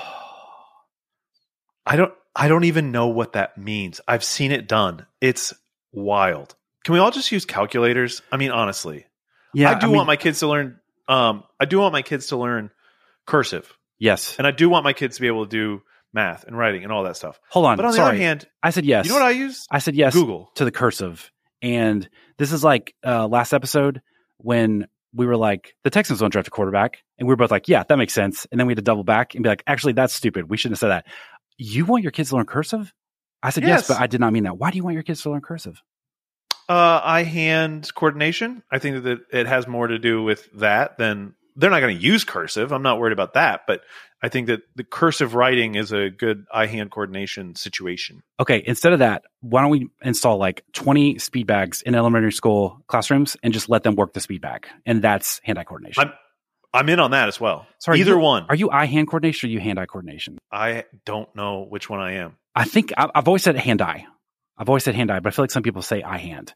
[1.94, 4.00] don't I don't even know what that means.
[4.06, 5.06] I've seen it done.
[5.22, 5.54] It's
[5.92, 6.54] wild.
[6.86, 8.22] Can we all just use calculators?
[8.30, 9.06] I mean, honestly.
[9.52, 12.28] yeah, I do mean, want my kids to learn um I do want my kids
[12.28, 12.70] to learn
[13.26, 13.76] cursive.
[13.98, 14.36] yes.
[14.38, 16.92] And I do want my kids to be able to do math and writing and
[16.92, 17.40] all that stuff.
[17.50, 17.76] Hold on.
[17.76, 19.04] But on the other hand, I said yes.
[19.04, 19.66] you know what I use?
[19.68, 20.14] I said yes.
[20.14, 20.48] Google.
[20.54, 21.32] to the cursive.
[21.60, 24.00] And this is like uh, last episode
[24.36, 27.02] when we were like, the Texans don't draft a quarterback.
[27.18, 28.46] And we were both like, yeah, that makes sense.
[28.52, 30.48] And then we had to double back and be like, actually, that's stupid.
[30.48, 31.06] We shouldn't have said that.
[31.58, 32.94] You want your kids to learn cursive?
[33.42, 33.88] I said yes, Yes.
[33.88, 34.56] but I did not mean that.
[34.56, 35.82] Why do you want your kids to learn cursive?
[36.68, 38.62] Uh, eye hand coordination.
[38.70, 42.02] I think that it has more to do with that than they're not going to
[42.02, 42.72] use cursive.
[42.72, 43.82] I'm not worried about that, but
[44.22, 48.22] I think that the cursive writing is a good eye hand coordination situation.
[48.40, 52.82] Okay, instead of that, why don't we install like 20 speed bags in elementary school
[52.88, 54.66] classrooms and just let them work the speed bag?
[54.84, 56.02] And that's hand eye coordination.
[56.02, 56.12] I'm
[56.74, 57.66] I'm in on that as well.
[57.78, 58.46] Sorry, either you- one.
[58.48, 60.38] Are you eye hand coordination or are you hand eye coordination?
[60.52, 62.36] I don't know which one I am.
[62.54, 64.06] I think I, I've always said hand eye.
[64.58, 66.54] I've always said hand eye, but I feel like some people say eye hand.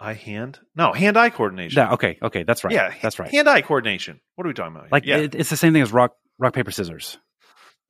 [0.00, 0.58] Eye hand?
[0.74, 1.78] No, hand eye coordination.
[1.78, 2.72] Yeah, okay, okay, that's right.
[2.72, 3.30] Yeah, that's right.
[3.30, 4.20] Hand eye coordination.
[4.34, 4.90] What are we talking about?
[4.90, 7.18] Like yeah, it, it's the same thing as rock rock paper scissors.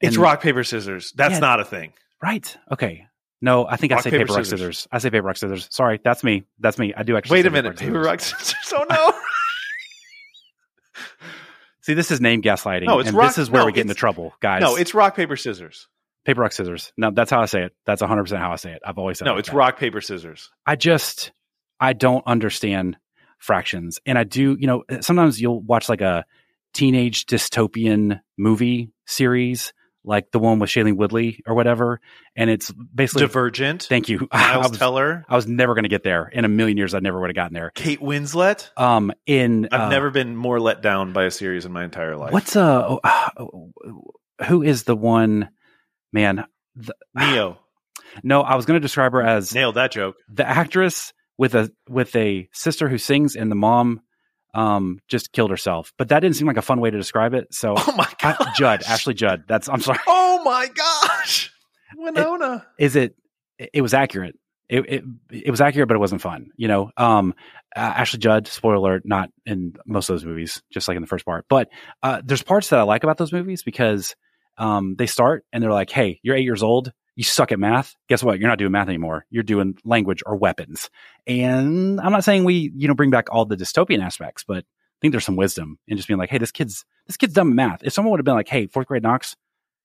[0.01, 1.13] it's rock paper scissors.
[1.17, 1.39] That's Yeah.
[1.41, 1.93] not a thing.
[2.23, 2.57] Right.
[2.71, 3.07] Okay.
[3.41, 4.61] No, I think I say paper, paper, rock scissors.
[4.79, 4.89] scissors.
[4.93, 5.69] I say paper rock scissors.
[5.71, 6.45] Sorry, that's me.
[6.59, 6.95] That's me.
[6.97, 7.37] I do actually.
[7.39, 8.07] Wait say a minute, paper scissors.
[8.07, 8.73] rock scissors.
[8.75, 9.13] Oh no.
[11.83, 12.87] See, this is name gaslighting.
[12.87, 14.63] No, it's and rock- this is where no, we get into trouble, guys.
[14.63, 15.87] no, it's rock paper scissors.
[16.25, 16.93] Paper rock scissors.
[16.97, 17.73] No, that's how I say it.
[17.87, 18.83] That's 100 percent how I say it.
[18.85, 19.27] I've always said.
[19.27, 20.51] it No, like it's rock paper scissors.
[20.67, 21.33] I just
[21.81, 22.97] I don't understand
[23.39, 24.57] fractions, and I do.
[24.59, 26.25] You know, sometimes you'll watch like a
[26.73, 29.73] teenage dystopian movie series,
[30.05, 32.01] like the one with Shailene Woodley or whatever,
[32.37, 33.27] and it's basically.
[33.27, 33.85] Divergent.
[33.85, 34.29] thank you.
[34.33, 35.25] I Miles was, Teller.
[35.29, 36.95] I was never going to get there in a million years.
[36.95, 37.71] I never would have gotten there.
[37.75, 38.71] Kate Winslet.
[38.77, 42.17] Um, in I've uh, never been more let down by a series in my entire
[42.17, 42.33] life.
[42.33, 42.99] what's uh,
[43.39, 43.73] oh,
[44.47, 45.49] who is the one
[46.15, 46.45] man?
[46.77, 47.59] The, Neo?
[48.23, 50.17] no, I was going to describe her as Nailed that joke.
[50.33, 54.01] the actress with a with a sister who sings and the mom
[54.55, 57.49] um just killed herself but that didn't seem like a fun way to describe it
[57.53, 61.53] so Oh my god, judd ashley judd that's i'm sorry Oh my gosh,
[61.97, 62.65] Winona.
[62.79, 63.17] is it
[63.59, 64.37] it was accurate
[64.69, 67.35] it, it it was accurate but it wasn't fun you know um
[67.75, 71.09] uh, ashley judd spoiler alert not in most of those movies just like in the
[71.09, 71.69] first part but
[72.05, 74.15] uh there's parts that i like about those movies because
[74.59, 76.93] um they start and they're like hey you're eight years old.
[77.17, 77.95] You suck at math.
[78.09, 78.41] Guess what?
[78.41, 79.25] You're not doing math anymore.
[79.31, 80.91] You're doing language or weapons.
[81.27, 84.99] And i'm not saying we you know bring back all the dystopian aspects but i
[85.01, 87.55] think there's some wisdom in just being like hey this kid's this kid's dumb at
[87.55, 87.85] math.
[87.85, 89.37] If someone would have been like hey fourth grade knox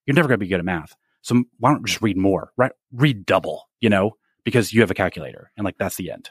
[0.06, 0.96] you're never going to be good at math.
[1.22, 2.52] So why don't you just read more?
[2.56, 5.50] Right read double you know because you have a calculator.
[5.56, 6.30] And like that's the end.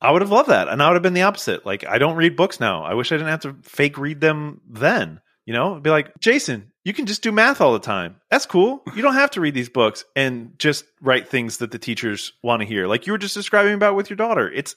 [0.00, 1.64] I would have loved that, and I would have been the opposite.
[1.64, 2.84] Like, I don't read books now.
[2.84, 5.20] I wish I didn't have to fake read them then.
[5.46, 8.16] You know, be like Jason, you can just do math all the time.
[8.30, 8.82] That's cool.
[8.94, 12.60] You don't have to read these books and just write things that the teachers want
[12.62, 12.86] to hear.
[12.88, 14.50] Like you were just describing about with your daughter.
[14.50, 14.74] It's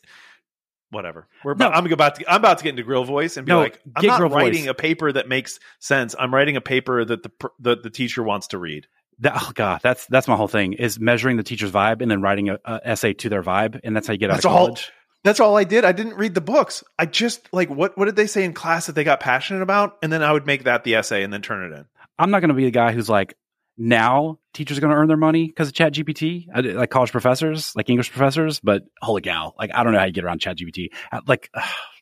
[0.92, 1.28] whatever.
[1.44, 1.78] We're about, No.
[1.78, 4.06] I'm about to I'm about to get into grill voice and be No, like, I'm
[4.06, 4.70] not writing voice.
[4.70, 6.16] a paper that makes sense.
[6.18, 8.88] I'm writing a paper that the that the teacher wants to read.
[9.20, 12.22] that, oh god that's that's my whole thing is measuring the teacher's vibe and then
[12.22, 14.52] writing a, a essay to their vibe and that's how you get out That's of
[14.52, 14.92] college
[15.24, 15.84] That's all I did.
[15.84, 16.84] I didn't read the books.
[16.98, 19.98] I just like what what did they say in class that they got passionate about,
[20.02, 21.86] and then I would make that the essay and then turn it in.
[22.20, 23.36] i'm not going to be the guy who's like
[23.78, 27.74] now teachers are going to earn their money because of chat gpt like college professors
[27.76, 30.58] like english professors but holy cow like i don't know how you get around chat
[30.58, 30.90] gpt
[31.28, 31.50] like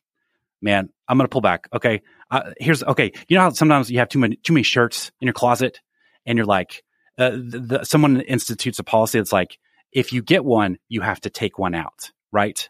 [0.62, 2.02] man i'm going to pull back okay
[2.32, 5.28] uh, here's okay you know how sometimes you have too many too many shirts in
[5.28, 5.80] your closet
[6.26, 6.84] and you're like
[7.20, 9.60] uh, the, the, someone institutes a policy that's like
[9.94, 12.70] if you get one you have to take one out right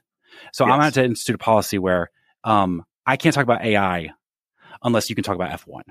[0.54, 0.94] so i'm Yes.
[0.96, 2.10] going to institute a policy where
[2.44, 4.10] um, i can't talk about ai
[4.84, 5.82] unless you can talk about f1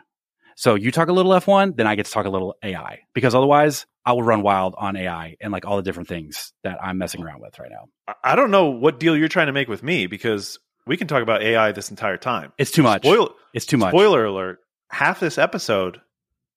[0.58, 3.34] so you talk a little F1, then I get to talk a little AI because
[3.34, 6.96] otherwise I will run wild on AI and like all the different things that I'm
[6.96, 7.88] messing around with right now.
[8.08, 11.08] I- I don't know what deal you're trying to make with me because we can
[11.08, 12.54] talk about AI this entire time.
[12.56, 13.02] It's too much.
[13.04, 13.90] Spoil, it's too much.
[13.90, 16.00] Spoiler alert: half this episode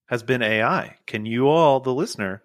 [0.07, 0.95] has been AI.
[1.05, 2.41] Can you all, the listener,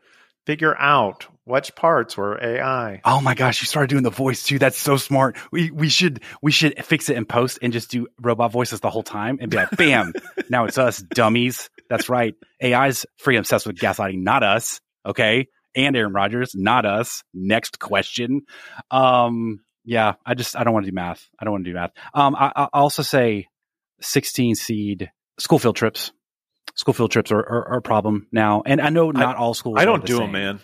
[0.47, 3.03] figure out Which parts were AI?
[3.05, 4.59] Oh my gosh, you started doing the voice too.
[4.59, 5.37] That's so smart.
[5.53, 8.89] We we should we should fix it in post and just do robot voices the
[8.89, 10.15] whole time and be like, bam,
[10.49, 11.69] now it's us, dummies.
[11.91, 12.35] That's right.
[12.63, 14.81] AI's free obsessed with gaslighting, not us.
[15.05, 15.49] Okay.
[15.77, 17.23] And Aaron Rodgers, not us.
[17.35, 18.43] Next question.
[18.91, 21.29] Um, yeah, I just I don't want to do math.
[21.39, 21.91] I don't want to do math.
[22.15, 23.49] Um, I, I also say
[24.01, 26.11] 16 seed school field trips.
[26.75, 29.55] School field trips are, are, are a problem now, and I know not I, all
[29.55, 29.77] schools.
[29.79, 30.23] I don't do same.
[30.23, 30.61] them, man.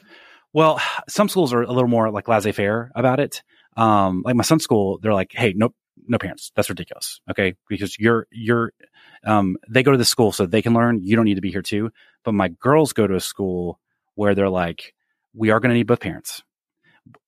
[0.53, 3.43] Well, some schools are a little more like laissez faire about it.
[3.77, 5.71] Um, like my son's school, they're like, "Hey, no,
[6.09, 6.51] no parents.
[6.57, 8.73] That's ridiculous." Okay, because you're you're,
[9.25, 11.01] um, they go to the school so they can learn.
[11.03, 11.91] You don't need to be here too.
[12.25, 13.79] But my girls go to a school
[14.15, 14.95] where they're like,
[15.35, 16.43] "We are going to need both parents.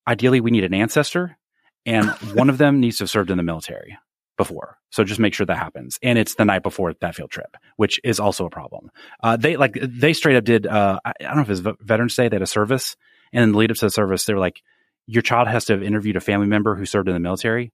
[0.07, 1.37] Ideally, we need an ancestor,
[1.85, 3.97] and one of them needs to have served in the military
[4.37, 4.77] before.
[4.89, 5.99] So just make sure that happens.
[6.01, 8.91] And it's the night before that field trip, which is also a problem.
[9.21, 10.67] Uh, they like they straight up did.
[10.67, 12.29] Uh, I, I don't know if it was Veterans Day.
[12.29, 12.95] They had a service,
[13.33, 14.61] and then the lead up to the service, they were like,
[15.07, 17.73] "Your child has to have interviewed a family member who served in the military."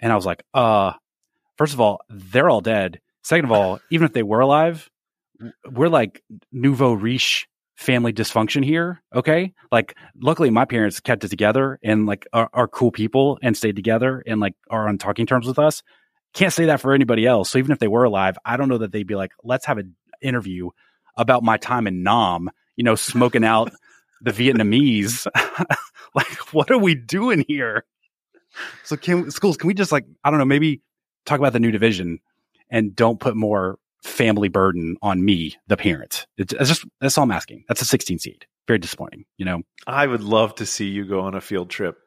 [0.00, 0.92] And I was like, "Uh,
[1.56, 3.00] first of all, they're all dead.
[3.22, 4.90] Second of all, even if they were alive,
[5.70, 6.22] we're like
[6.52, 7.46] nouveau riche."
[7.80, 12.68] family dysfunction here okay like luckily my parents kept it together and like are, are
[12.68, 15.82] cool people and stayed together and like are on talking terms with us
[16.34, 18.76] can't say that for anybody else so even if they were alive i don't know
[18.76, 20.68] that they'd be like let's have an interview
[21.16, 23.72] about my time in nam you know smoking out
[24.20, 25.26] the vietnamese
[26.14, 27.84] like what are we doing here
[28.84, 30.80] so can schools can we just like i don't know maybe
[31.24, 32.18] talk about the new division
[32.70, 36.26] and don't put more family burden on me, the parent.
[36.36, 37.64] It's, it's, just that's all I'm asking.
[37.68, 38.46] That's a 16 seed.
[38.66, 39.62] Very disappointing, you know.
[39.86, 41.98] I would love to see you go on a field trip.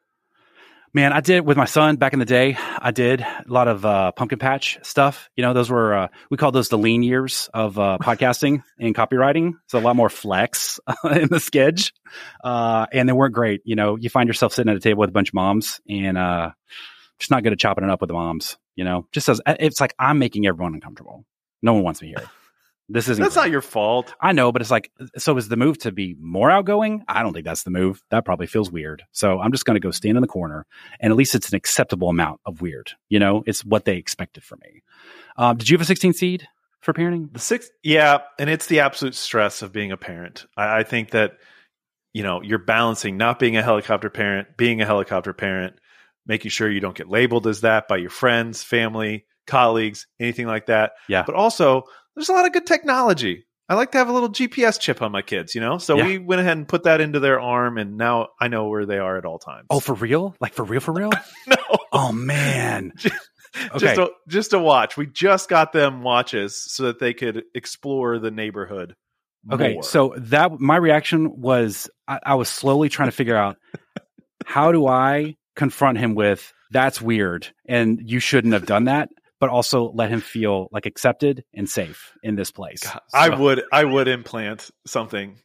[0.96, 2.56] Man, I did with my son back in the day.
[2.60, 5.28] I did a lot of uh, pumpkin patch stuff.
[5.36, 8.94] You know, those were uh, we call those the lean years of uh, podcasting and
[8.94, 9.54] copywriting.
[9.66, 11.94] So a lot more flex in the sketch,
[12.44, 13.62] uh, and they weren't great.
[13.66, 16.16] You know, you find yourself sitting at a table with a bunch of moms, and
[16.16, 16.52] uh,
[17.18, 18.58] just not good at chopping it up with the moms.
[18.76, 21.26] You know, just as it's like I'm making everyone uncomfortable.
[21.64, 22.30] No one wants me here.
[22.90, 23.22] This isn't.
[23.24, 23.44] That's great.
[23.44, 24.14] not your fault.
[24.20, 27.04] I know, but it's like, so is the move to be more outgoing?
[27.08, 28.02] I don't think that's the move.
[28.12, 29.04] That probably feels weird.
[29.12, 30.66] So I'm just going to go stand in the corner,
[31.00, 32.92] and at least it's an acceptable amount of weird.
[33.10, 34.82] You know, it's what they expected from me.
[35.38, 36.48] Um, did you have a 16 seed
[36.82, 37.32] for parenting?
[37.32, 40.46] The six, yeah, and it's the absolute stress of being a parent.
[40.58, 41.38] I, I think that
[42.14, 45.78] you know you're balancing not being a helicopter parent, being a helicopter parent,
[46.28, 50.68] making sure you don't get labeled as that by your friends, family, colleagues, anything like
[50.68, 50.94] that.
[51.08, 51.24] Yeah.
[51.26, 53.46] But also, there's a lot of good technology.
[53.70, 55.78] I like to have a little GPS chip on my kids, you know?
[55.78, 56.06] So Yeah.
[56.06, 58.98] we went ahead and put that into their arm, and now I know where they
[58.98, 59.68] are at all times.
[59.70, 60.36] Oh, for real?
[60.42, 60.82] Like for real?
[60.82, 61.12] For real?
[61.48, 61.56] no.
[61.92, 62.92] oh man.
[62.98, 63.16] just
[63.84, 63.96] Okay.
[63.96, 64.98] to, just to watch.
[64.98, 68.96] We just got them watches so that they could explore the neighborhood.
[69.52, 69.84] Okay, more.
[69.84, 73.58] so that my reaction was I, I was slowly trying to figure out
[74.46, 79.50] how do I confront him with that's weird and you shouldn't have done that, but
[79.50, 82.82] also let him feel like accepted and safe in this place.
[82.84, 85.40] God, I would I would implant something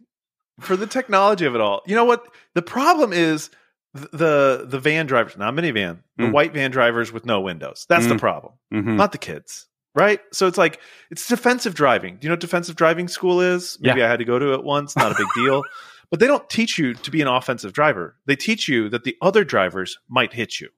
[0.61, 1.83] for the technology of it all.
[1.87, 2.27] You know what?
[2.55, 3.51] The problem is
[3.95, 6.33] the the van drivers, not minivan, the Mm.
[6.33, 7.87] white van drivers with no windows.
[7.89, 8.21] That's the Mm.
[8.21, 8.97] problem, Mhm.
[8.97, 9.67] not the kids.
[9.95, 10.21] Right?
[10.33, 12.17] So it's like it's defensive driving.
[12.19, 13.79] Do you know what defensive driving school is?
[13.81, 15.63] Maybe I had to go to it once, not a big deal.
[16.11, 18.17] But they don't teach you to be an offensive driver.
[18.25, 20.71] They teach you that the other drivers might hit you.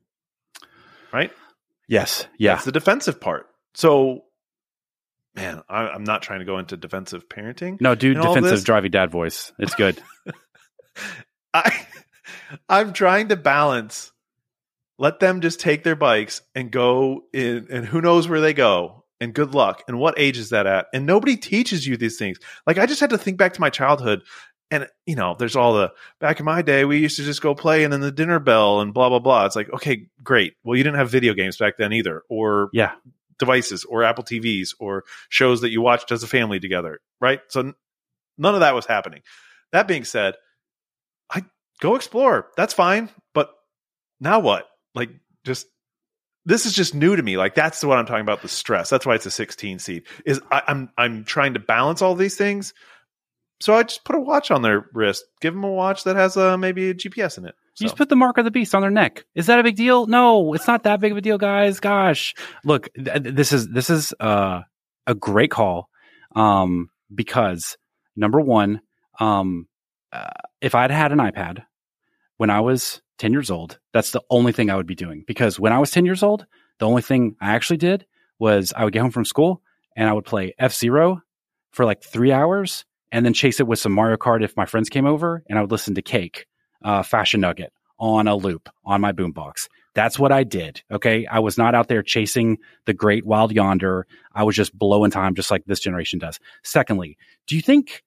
[1.13, 1.31] Right?
[1.91, 2.29] Yes.
[2.39, 2.55] Yeah.
[2.55, 3.49] That's the defensive part.
[3.75, 4.23] So,
[5.35, 7.81] man, I, I'm not trying to go into defensive parenting.
[7.81, 9.53] No, dude, defensive driving dad voice.
[9.59, 10.01] It's good.
[11.55, 11.87] I,
[12.69, 14.13] I'm trying to balance.
[14.99, 19.05] Let them just take their bikes and go in, and who knows where they go.
[19.23, 19.83] And good luck.
[19.87, 20.87] And what age is that at?
[20.95, 22.39] And nobody teaches you these things.
[22.67, 24.23] Like I just had to think back to my childhood.
[24.71, 27.55] And you know, there's all the back in my day, we used to just go
[27.55, 29.47] play and then the dinner bell and blah blah blah.
[29.47, 30.55] It's like, okay, great.
[30.63, 32.93] Well, you didn't have video games back then either, or yeah.
[33.39, 37.41] devices or Apple TVs or shows that you watched as a family together, right?
[37.49, 37.75] So n-
[38.39, 39.23] none of that was happening.
[39.73, 40.35] That being said,
[41.31, 41.45] I
[41.81, 42.49] go explore.
[42.57, 43.51] That's fine, but
[44.21, 44.69] now what?
[44.95, 45.11] Like
[45.45, 45.67] just
[46.47, 47.37] this is just new to me.
[47.37, 48.43] Like that's what I'm talking about.
[48.43, 48.89] The stress.
[48.89, 50.05] That's why it's a 16 seed.
[50.25, 52.73] Is I, I'm I'm trying to balance all these things.
[53.61, 55.25] So I just put a watch on their wrist.
[55.41, 57.55] Give them a watch that has uh, maybe a GPS in it.
[57.79, 59.25] You just put the mark of the beast on their neck.
[59.35, 60.07] Is that a big deal?
[60.07, 61.81] No, it's not that big of a deal, guys.
[61.81, 64.63] Gosh, look, th- this is this is uh,
[65.07, 65.89] a great call
[66.35, 67.79] um, because
[68.17, 68.83] number one,
[69.19, 69.67] um,
[70.13, 70.29] uh,
[70.61, 71.65] if I'd had an iPad
[72.37, 75.25] when I was ten years old, that's the only thing I would be doing.
[75.27, 76.45] Because when I was ten years old,
[76.81, 78.05] the only thing I actually did
[78.39, 79.63] was I would get home from school
[79.97, 81.23] and I would play F Zero
[81.73, 84.89] for like three hours and then chase it with some Mario Kart if my friends
[84.89, 86.47] came over, and I would listen to Cake
[86.85, 89.69] uh, Fashion Nugget on a loop on my boombox.
[89.95, 90.83] That's what I did.
[90.91, 91.27] Okay.
[91.27, 94.07] I was not out there chasing the great wild yonder.
[94.33, 96.39] I was just blowing time just like this generation does.
[96.63, 97.19] Secondly,
[97.49, 98.05] do you think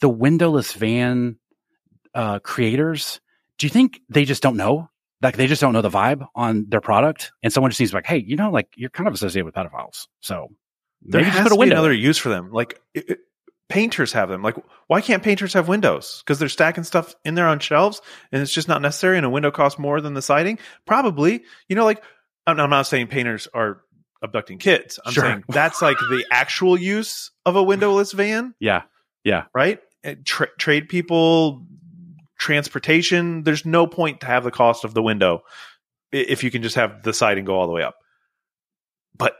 [0.00, 1.36] the windowless van
[2.14, 3.20] uh, creators,
[3.58, 4.88] do you think they just don't know?
[5.22, 7.96] Like they just don't know the vibe on their product, and someone just needs to
[7.96, 10.48] be like, hey, you know, like you're kind of associated with pedophiles, so
[11.02, 11.74] There maybe just has put a to be window.
[11.76, 12.50] another use for them.
[12.52, 13.18] Like it, it-
[13.68, 14.42] painters have them.
[14.42, 16.22] Like why can't painters have windows?
[16.24, 18.00] Because they're stacking stuff in there on shelves,
[18.32, 19.16] and it's just not necessary.
[19.16, 20.58] And a window costs more than the siding.
[20.86, 22.02] Probably, you know, like
[22.46, 23.80] I'm, I'm not saying painters are
[24.22, 24.98] abducting kids.
[25.04, 25.24] I'm Sure.
[25.24, 28.82] saying that's like the actual use of a windowless van, Yeah,
[29.24, 29.44] Yeah.
[29.54, 29.80] right?
[30.04, 31.66] Eh, Tra- trade people,
[32.38, 33.42] transportation.
[33.42, 35.42] There's no point to have the cost of the window
[36.12, 37.96] if you can just have the siding go all the way up.
[39.16, 39.36] But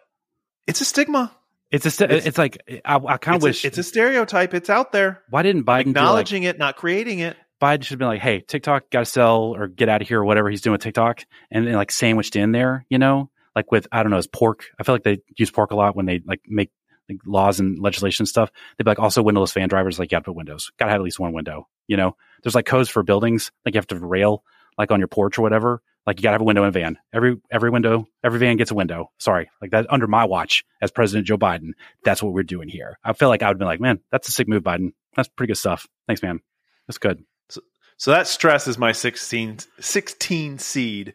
[0.67, 1.31] it's a stigma.
[1.71, 1.91] It's a.
[1.91, 3.65] St- It's- it's, like I, I kind of wish.
[3.65, 4.55] a, it's a stereotype.
[4.55, 5.23] It's out there.
[5.31, 7.37] why didn't Biden do like, Acknowledging it, not creating it.
[7.61, 10.21] Biden should have been like, hey, TikTok got to sell or get out of here
[10.21, 13.73] or whatever he's doing with TikTok, and then like sandwiched in there, you know, like
[13.73, 14.65] with I don't know, his pork.
[14.79, 16.71] I feel like they use pork a lot when they like make
[17.09, 18.51] like laws and legislation and stuff.
[18.77, 20.91] They'd be like, also windowless van drivers, like you got to put windows, got to
[20.93, 21.69] have at least one window.
[21.87, 24.43] You know, there's like codes for buildings, like you have to rail
[24.77, 25.81] like on your porch or whatever.
[26.07, 26.99] Like you got to have a window in a van.
[27.13, 29.11] Every every window, every van gets a window.
[29.19, 31.71] Sorry, like that under my watch as President Joe Biden.
[32.05, 32.99] That's what we're doing here.
[33.05, 34.93] I feel like I would be like, man, that's a sick move, Biden.
[35.17, 35.87] That's pretty good stuff.
[36.07, 36.41] Thanks, man.
[36.87, 37.25] That's good.
[37.49, 37.61] So
[37.97, 41.15] so that stress is my 16, 16 seed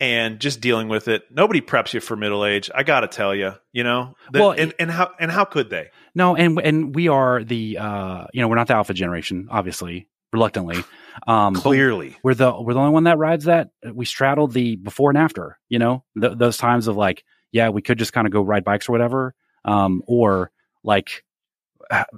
[0.00, 1.24] and just dealing with it.
[1.30, 2.70] Nobody preps you for middle age.
[2.74, 5.68] I got to tell you, you know, The- Well, and, and how, and how could
[5.68, 5.90] they?
[6.14, 10.08] No, and and we are the uh you know we're not the alpha generation, obviously,
[10.32, 10.82] reluctantly.
[11.26, 12.16] Um, Clearly.
[12.22, 13.70] we're the we're the only one that rides that.
[13.92, 15.58] We straddled the before and after.
[15.68, 18.64] You know, th- those times of like, yeah, we could just kind of go ride
[18.64, 20.50] bikes or whatever, um, or
[20.82, 21.24] like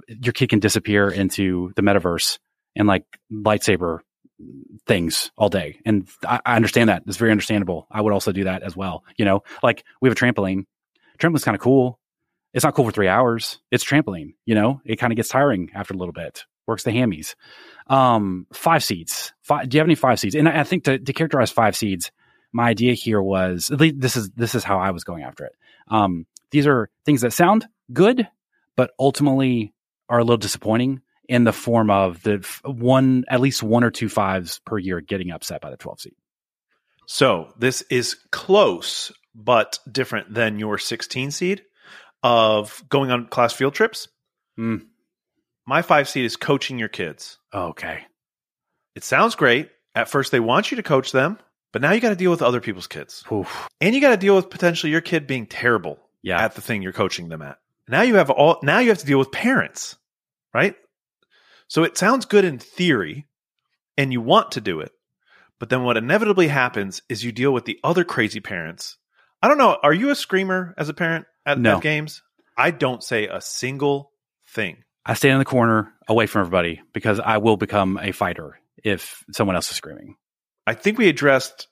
[0.07, 2.37] your kid can disappear into the metaverse
[2.75, 3.99] and like lightsaber
[4.87, 5.79] things all day.
[5.85, 7.03] And I, I understand that.
[7.07, 7.87] It's very understandable.
[7.91, 9.03] I would also do that as well.
[9.17, 10.65] You know, like we have a trampoline.
[11.19, 11.99] Trampoline's kind of cool.
[12.53, 13.59] It's not cool for three hours.
[13.71, 14.33] It's trampoline.
[14.45, 16.45] You know, it kind of gets tiring after a little bit.
[16.65, 17.35] Works the hammies.
[17.87, 19.33] Um, five seeds.
[19.41, 20.35] Five, do you have any five seeds?
[20.35, 22.11] And I, I think to, to characterize five seeds,
[22.53, 25.45] my idea here was at least this is this is how I was going after
[25.45, 25.53] it.
[25.89, 28.27] Um, these are things that sound good,
[28.75, 29.73] but ultimately
[30.07, 33.91] are a little disappointing in the form of the f- one at least one or
[33.91, 36.13] two fives per year getting upset by the 12 seed.
[37.07, 41.63] So this is close, but different than your 16 seed
[42.21, 44.07] of going on class field trips.
[44.55, 44.77] Hmm.
[45.65, 47.37] My five seed is coaching your kids.
[47.53, 48.01] Okay.
[48.95, 49.69] It sounds great.
[49.95, 51.39] At first, they want you to coach them,
[51.71, 53.23] but now you got to deal with other people's kids.
[53.31, 53.67] Oof.
[53.79, 56.41] And you got to deal with potentially your kid being terrible Yeah.
[56.43, 57.57] at the thing you're coaching them at.
[57.87, 59.97] Now you have all now you have to deal with parents,
[60.53, 60.75] right?
[61.67, 63.27] So it sounds good in theory
[63.97, 64.91] and you want to do it.
[65.59, 68.97] But then what inevitably happens is you deal with the other crazy parents.
[69.41, 71.77] I don't know, are you a screamer as a parent at, No.
[71.77, 72.21] at games?
[72.57, 74.11] I don't say a single
[74.47, 74.83] thing.
[75.05, 79.23] I stand in the corner away from everybody because I will become a fighter if
[79.31, 80.15] someone else is screaming.
[80.65, 81.67] I think we addressed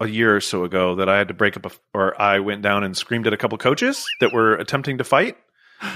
[0.00, 2.62] a year or so ago that I had to break up a, or I went
[2.62, 5.36] down and screamed at a couple coaches that were attempting to fight.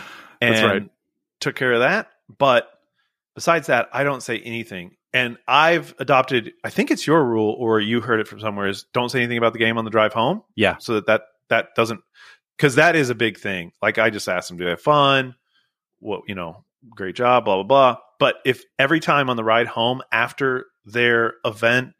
[0.42, 0.90] And That's right.
[1.40, 2.08] took care of that.
[2.38, 2.66] But
[3.34, 4.96] besides that, I don't say anything.
[5.12, 8.86] And I've adopted, I think it's your rule or you heard it from somewhere is
[8.94, 10.40] don't say anything about the game on the drive home.
[10.56, 10.76] Yeah.
[10.80, 12.00] So that that, that doesn't,
[12.58, 13.72] cause that is a big thing.
[13.82, 15.34] Like I just asked them, do they have fun?
[16.00, 17.96] What, you know, great job, blah, blah, blah.
[18.18, 21.92] But if every time on the ride home after their event,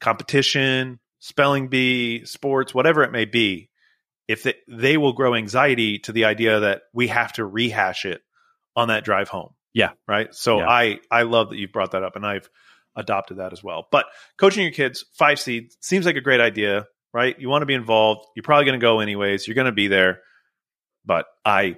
[0.00, 3.70] competition, spelling bee, sports, whatever it may be,
[4.28, 8.22] if they, they will grow anxiety to the idea that we have to rehash it
[8.76, 9.50] on that drive home.
[9.72, 9.90] Yeah.
[10.06, 10.34] Right.
[10.34, 10.68] So Yeah.
[10.68, 12.48] I, I love that you've brought that up and I've
[12.96, 13.88] adopted that as well.
[13.90, 14.06] But
[14.38, 17.38] coaching your kids, five seed seems like a great idea, right?
[17.38, 18.26] You want to be involved.
[18.36, 19.46] You're probably going to go anyways.
[19.46, 20.20] You're going to be there.
[21.04, 21.76] But I,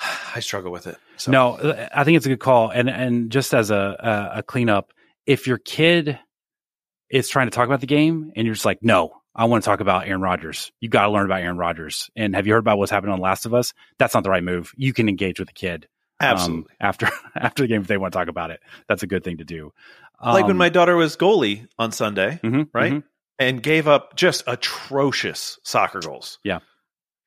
[0.34, 0.96] I struggle with it.
[1.16, 1.30] So.
[1.30, 2.70] No, I think it's a good call.
[2.70, 4.92] And and just as a a, cleanup,
[5.26, 6.18] if your kid
[7.10, 9.66] is trying to talk about the game and you're just like, no, I want to
[9.68, 10.72] talk about Aaron Rodgers.
[10.80, 12.10] You got to learn about Aaron Rodgers.
[12.16, 13.72] And have you heard about what's happening on Last of Us?
[13.98, 14.72] That's not the right move.
[14.76, 15.88] You can engage with the kid
[16.20, 16.74] um, absolutely.
[16.80, 18.60] after after the game if they want to talk about it.
[18.88, 19.72] That's a good thing to do.
[20.24, 22.40] like when Um, my daughter was goalie on Sunday.
[22.42, 22.92] mhm, right?
[22.94, 23.04] mhm.
[23.38, 26.38] and gave up just atrocious soccer goals.
[26.44, 26.60] Yeah.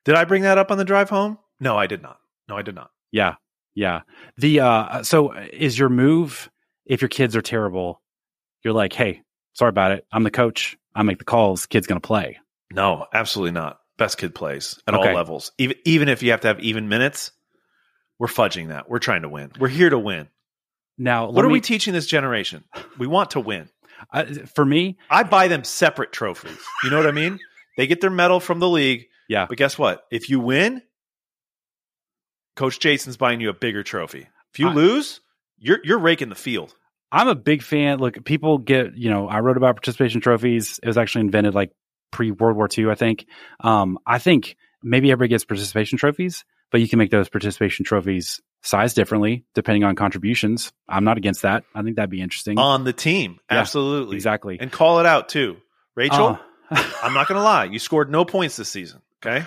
[0.05, 1.37] Did I bring that up on the drive home?
[1.59, 2.17] No, I did not.
[2.49, 2.91] No, I did not.
[3.11, 3.35] Yeah.
[3.75, 4.01] Yeah.
[4.37, 6.49] The uh so is your move
[6.85, 8.01] if your kids are terrible,
[8.63, 9.21] you're like, "Hey,
[9.53, 10.05] sorry about it.
[10.11, 10.77] I'm the coach.
[10.95, 11.65] I make the calls.
[11.65, 12.39] Kid's going to play."
[12.71, 13.79] No, absolutely not.
[13.97, 15.09] Best kid plays at Okay.
[15.09, 15.51] all levels.
[15.57, 17.31] Even even if you have to have even minutes,
[18.19, 18.89] we're fudging that.
[18.89, 19.51] We're trying to win.
[19.59, 20.27] We're here to win.
[20.97, 22.63] Now, What are me, we teaching this generation?
[22.97, 23.69] We want to win.
[24.11, 24.25] Uh,
[24.55, 26.57] for me, I buy them separate trophies.
[26.83, 27.39] You know what I mean?
[27.77, 29.05] They get their medal from the league.
[29.29, 29.45] Yeah.
[29.47, 30.05] But guess what?
[30.11, 30.81] If you win,
[32.57, 34.27] Coach Jason's buying you a bigger trophy.
[34.53, 35.21] If you I- lose,
[35.57, 36.75] you're you're raking the field.
[37.09, 37.99] I'm a big fan.
[37.99, 40.77] Look, people get, you know, I wrote about participation trophies.
[40.83, 41.71] It was actually invented like
[42.11, 43.25] pre World War II, I think.
[43.61, 48.41] Um, I think maybe everybody gets participation trophies, but you can make those participation trophies
[48.61, 50.73] size differently depending on contributions.
[50.89, 51.63] I'm not against that.
[51.73, 52.59] I think that'd be interesting.
[52.59, 53.39] On the team.
[53.49, 54.15] Yeah, Absolutely.
[54.17, 54.57] exactly.
[54.59, 55.57] And call it out too.
[55.95, 56.37] Rachel,
[56.69, 57.65] Uh, I'm not gonna lie.
[57.65, 59.01] You scored no points this season.
[59.25, 59.45] Okay.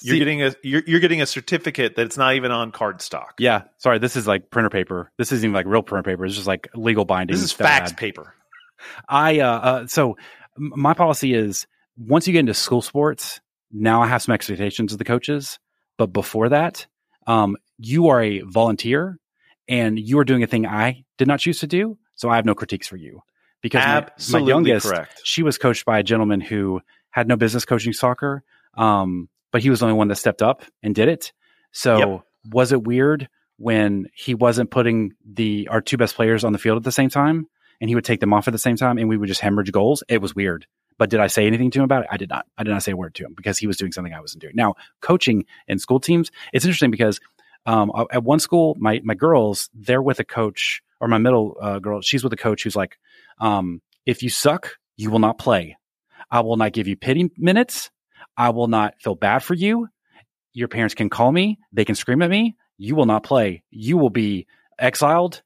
[0.00, 3.34] You're see- getting a you're, you're getting a certificate that's not even on card stock.
[3.38, 3.64] yeah.
[3.78, 3.98] Sorry.
[3.98, 5.10] This is like printer paper.
[5.18, 6.24] This isn't even like real printer paper.
[6.24, 7.34] It's just like legal binding.
[7.34, 8.34] This is fax paper.
[9.08, 10.16] I uh, uh so
[10.56, 11.66] my policy is
[11.96, 13.40] once you get into school sports,
[13.70, 15.58] now I have some expectations of the coaches,
[15.98, 16.86] but before that,
[17.26, 19.18] um, you are a volunteer
[19.68, 22.44] and you are doing a thing I did not choose to do, so I have
[22.44, 23.22] no critiques for you
[23.60, 25.20] because my- my, youngest, correct.
[25.24, 26.80] she was coached by a gentleman who
[27.10, 28.42] had no business coaching soccer,
[28.76, 31.32] um, but he was the only one that stepped up and did it.
[31.70, 32.20] So Yep.
[32.50, 33.28] was it weird
[33.58, 37.10] when he wasn't putting the our two best players on the field at the same
[37.10, 37.46] time?
[37.80, 39.72] and he would take them off at the same time and we would just hemorrhage
[39.72, 40.04] goals.
[40.08, 40.66] It was weird.
[40.98, 42.08] But did I say anything to him about it?
[42.12, 42.46] I did not.
[42.56, 44.40] I did not say a word to him because he was doing something I wasn't
[44.40, 44.54] doing.
[44.54, 47.18] Now, coaching in school teams, it's interesting because
[47.66, 51.80] um, at one school, my my girls, they're with a coach, or my middle uh,
[51.80, 52.98] girl, she's with a coach who's like,
[53.40, 55.76] um, if you suck, you will not play.
[56.30, 57.90] I will not give you pity minutes.
[58.36, 59.88] I will not feel bad for you.
[60.52, 61.58] Your parents can call me.
[61.72, 62.56] They can scream at me.
[62.78, 63.62] You will not play.
[63.70, 64.46] You will be
[64.78, 65.42] exiled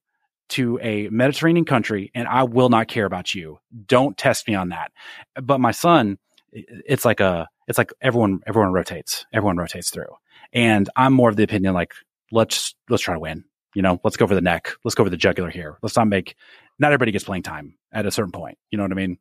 [0.49, 3.59] to a Mediterranean country and I will not care about you.
[3.87, 4.93] Don't test me on that.
[5.41, 6.19] But my son,
[6.53, 10.15] it's like a, it's like everyone, everyone rotates, everyone rotates through.
[10.53, 11.93] And I'm more of the opinion, like,
[12.31, 13.45] let's, let's try to win.
[13.75, 14.73] You know, let's go for the neck.
[14.85, 15.79] Let's go for the jugular here.
[15.83, 16.37] Let's not make,
[16.79, 18.57] not everybody gets playing time at a certain point.
[18.71, 19.19] You know what I mean?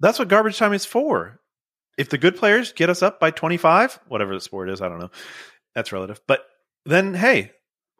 [0.00, 1.38] That's what garbage time is for.
[1.96, 4.98] If the good players get us up by 25, whatever the sport is, I don't
[4.98, 5.10] know.
[5.74, 6.20] That's relative.
[6.26, 6.40] But
[6.84, 7.52] then, hey,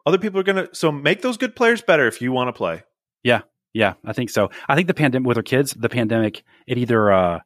[0.05, 2.53] other people are going to, so make those good players better if you want to
[2.53, 2.83] play.
[3.23, 3.41] Yeah,
[3.73, 3.93] Yeah.
[4.05, 4.49] I think so.
[4.67, 7.39] I think the pandemic with our kids, the pandemic, it either uh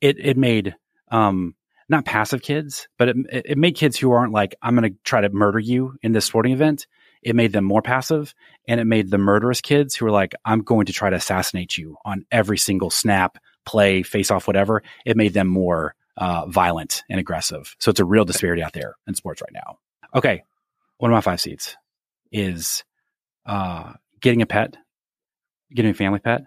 [0.00, 0.74] it it made
[1.10, 1.54] um
[1.88, 5.20] not passive kids, but it it made kids who aren't like I'm going to try
[5.20, 6.86] to murder you in this sporting event.
[7.22, 8.34] It made them more passive,
[8.66, 11.76] and it made the murderous kids who are like I'm going to try to assassinate
[11.76, 13.38] you on every single snap,
[13.68, 14.82] play, face off, whatever.
[15.04, 17.76] It made them more uh, violent and aggressive.
[17.78, 19.78] So it's a real disparity out there in sports right now.
[20.14, 20.42] Okay,
[20.96, 21.76] one of my five seats
[22.32, 22.82] is
[23.46, 24.76] uh, getting a pet
[25.74, 26.42] getting a family pet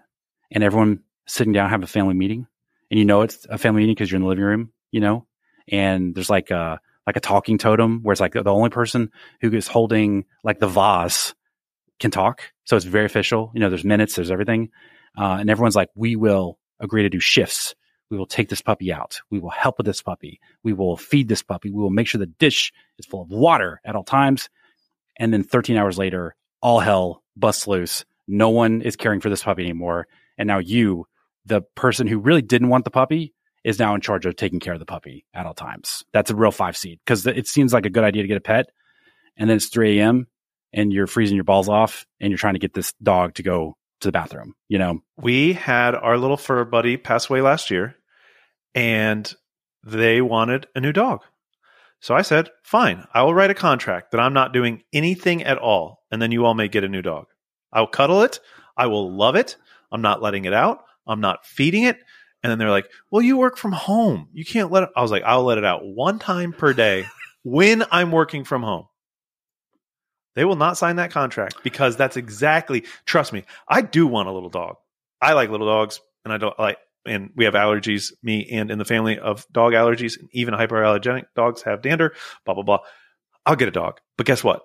[0.50, 2.46] and everyone sitting down have a family meeting
[2.90, 5.26] and you know it's a family meeting because you're in the living room you know
[5.68, 9.10] and there's like a like a talking totem where it's like the only person
[9.40, 11.34] who is holding like the vase
[12.00, 14.70] can talk so it's very official you know there's minutes there's everything
[15.16, 17.74] uh, and everyone's like we will agree to do shifts
[18.10, 21.28] we will take this puppy out we will help with this puppy we will feed
[21.28, 24.50] this puppy we will make sure the dish is full of water at all times
[25.18, 29.42] and then 13 hours later all hell busts loose no one is caring for this
[29.42, 30.06] puppy anymore.
[30.38, 31.06] And now you,
[31.44, 34.72] the person who really didn't want the puppy, is now in charge of taking care
[34.72, 36.04] of the puppy at all times.
[36.12, 38.40] That's a real five seed because it seems like a good idea to get a
[38.40, 38.66] pet.
[39.36, 40.26] And then it's 3 a.m.
[40.72, 43.76] and you're freezing your balls off and you're trying to get this dog to go
[44.02, 45.00] to the bathroom, you know?
[45.16, 47.96] We had our little fur buddy pass away last year
[48.74, 49.32] and
[49.84, 51.22] they wanted a new dog.
[52.00, 55.58] So I said, fine, I will write a contract that I'm not doing anything at
[55.58, 56.02] all.
[56.10, 57.26] And then you all may get a new dog.
[57.72, 58.40] I'll cuddle it.
[58.76, 59.56] I will love it.
[59.90, 60.84] I'm not letting it out.
[61.06, 61.98] I'm not feeding it.
[62.42, 64.28] And then they're like, well, you work from home.
[64.32, 64.88] You can't let it.
[64.96, 67.06] I was like, I'll let it out one time per day
[67.44, 68.86] when I'm working from home.
[70.34, 74.32] They will not sign that contract because that's exactly, trust me, I do want a
[74.32, 74.76] little dog.
[75.20, 78.78] I like little dogs and I don't like, and we have allergies, me and in
[78.78, 82.14] the family of dog allergies, and even hyperallergenic dogs have dander,
[82.44, 82.78] blah, blah, blah.
[83.44, 84.00] I'll get a dog.
[84.16, 84.62] But guess what?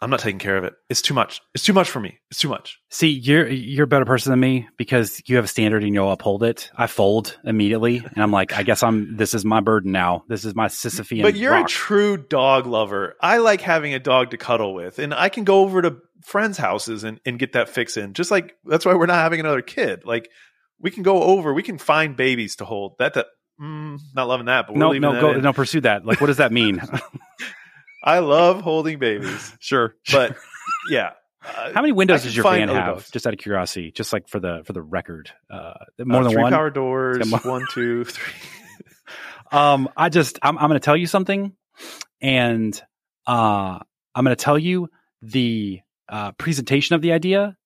[0.00, 0.74] I'm not taking care of it.
[0.88, 1.40] It's too much.
[1.54, 2.18] It's too much for me.
[2.30, 2.78] It's too much.
[2.88, 6.12] See, you're you're a better person than me because you have a standard and you'll
[6.12, 6.70] uphold it.
[6.76, 9.16] I fold immediately, and I'm like, I guess I'm.
[9.16, 10.24] This is my burden now.
[10.28, 11.22] This is my Sisyphean.
[11.22, 11.66] But you're rock.
[11.66, 13.16] a true dog lover.
[13.20, 16.58] I like having a dog to cuddle with, and I can go over to friends'
[16.58, 18.14] houses and, and get that fix in.
[18.14, 20.04] Just like that's why we're not having another kid.
[20.04, 20.28] Like
[20.78, 22.94] we can go over, we can find babies to hold.
[22.98, 23.26] That that
[23.60, 25.42] mm, not loving that, but we're no, no, go, in.
[25.42, 26.06] no, pursue that.
[26.06, 26.80] Like, what does that mean?
[28.02, 30.36] I love holding babies, sure, but
[30.90, 31.10] yeah.
[31.44, 32.96] Uh, How many windows does your van have?
[32.96, 33.10] dogs.
[33.10, 35.74] Just out of curiosity, just like for the for the record, uh,
[36.04, 36.52] more uh, than three one.
[36.52, 37.26] power doors.
[37.26, 38.34] More- one, two, three.
[39.50, 41.52] Um, I just I'm I'm going to tell you something,
[42.20, 42.80] and
[43.26, 43.78] uh,
[44.14, 44.88] I'm going to tell you
[45.22, 47.56] the uh, presentation of the idea.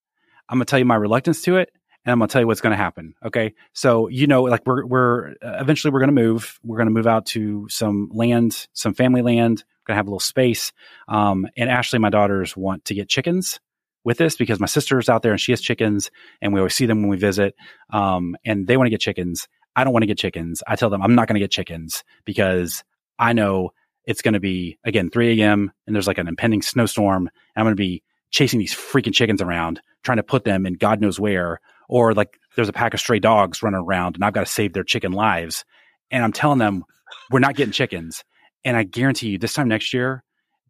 [0.48, 1.70] I'm going to tell you my reluctance to it,
[2.04, 3.14] and I'm going to tell you what's going to happen.
[3.24, 3.54] Okay.
[3.72, 6.58] So, you know, like we're, we're uh, eventually we're going to move.
[6.62, 9.64] We're going to move out to some land, some family land.
[9.86, 10.72] Going to have a little space.
[11.08, 13.60] Um, and Ashley, my daughters want to get chickens
[14.04, 16.10] with this because my sister's out there and she has chickens
[16.40, 17.54] and we always see them when we visit.
[17.92, 19.48] Um, and they want to get chickens.
[19.74, 20.62] I don't want to get chickens.
[20.66, 22.84] I tell them I'm not going to get chickens because
[23.18, 23.70] I know
[24.04, 25.72] it's going to be again 3 a.m.
[25.86, 27.30] and there's like an impending snowstorm.
[27.56, 31.00] I'm going to be chasing these freaking chickens around, trying to put them in God
[31.00, 34.46] knows where or like there's a pack of stray dogs running around and I've got
[34.46, 35.64] to save their chicken lives.
[36.10, 36.84] And I'm telling them
[37.30, 38.24] we're not getting chickens.
[38.64, 40.22] And I guarantee you this time next year,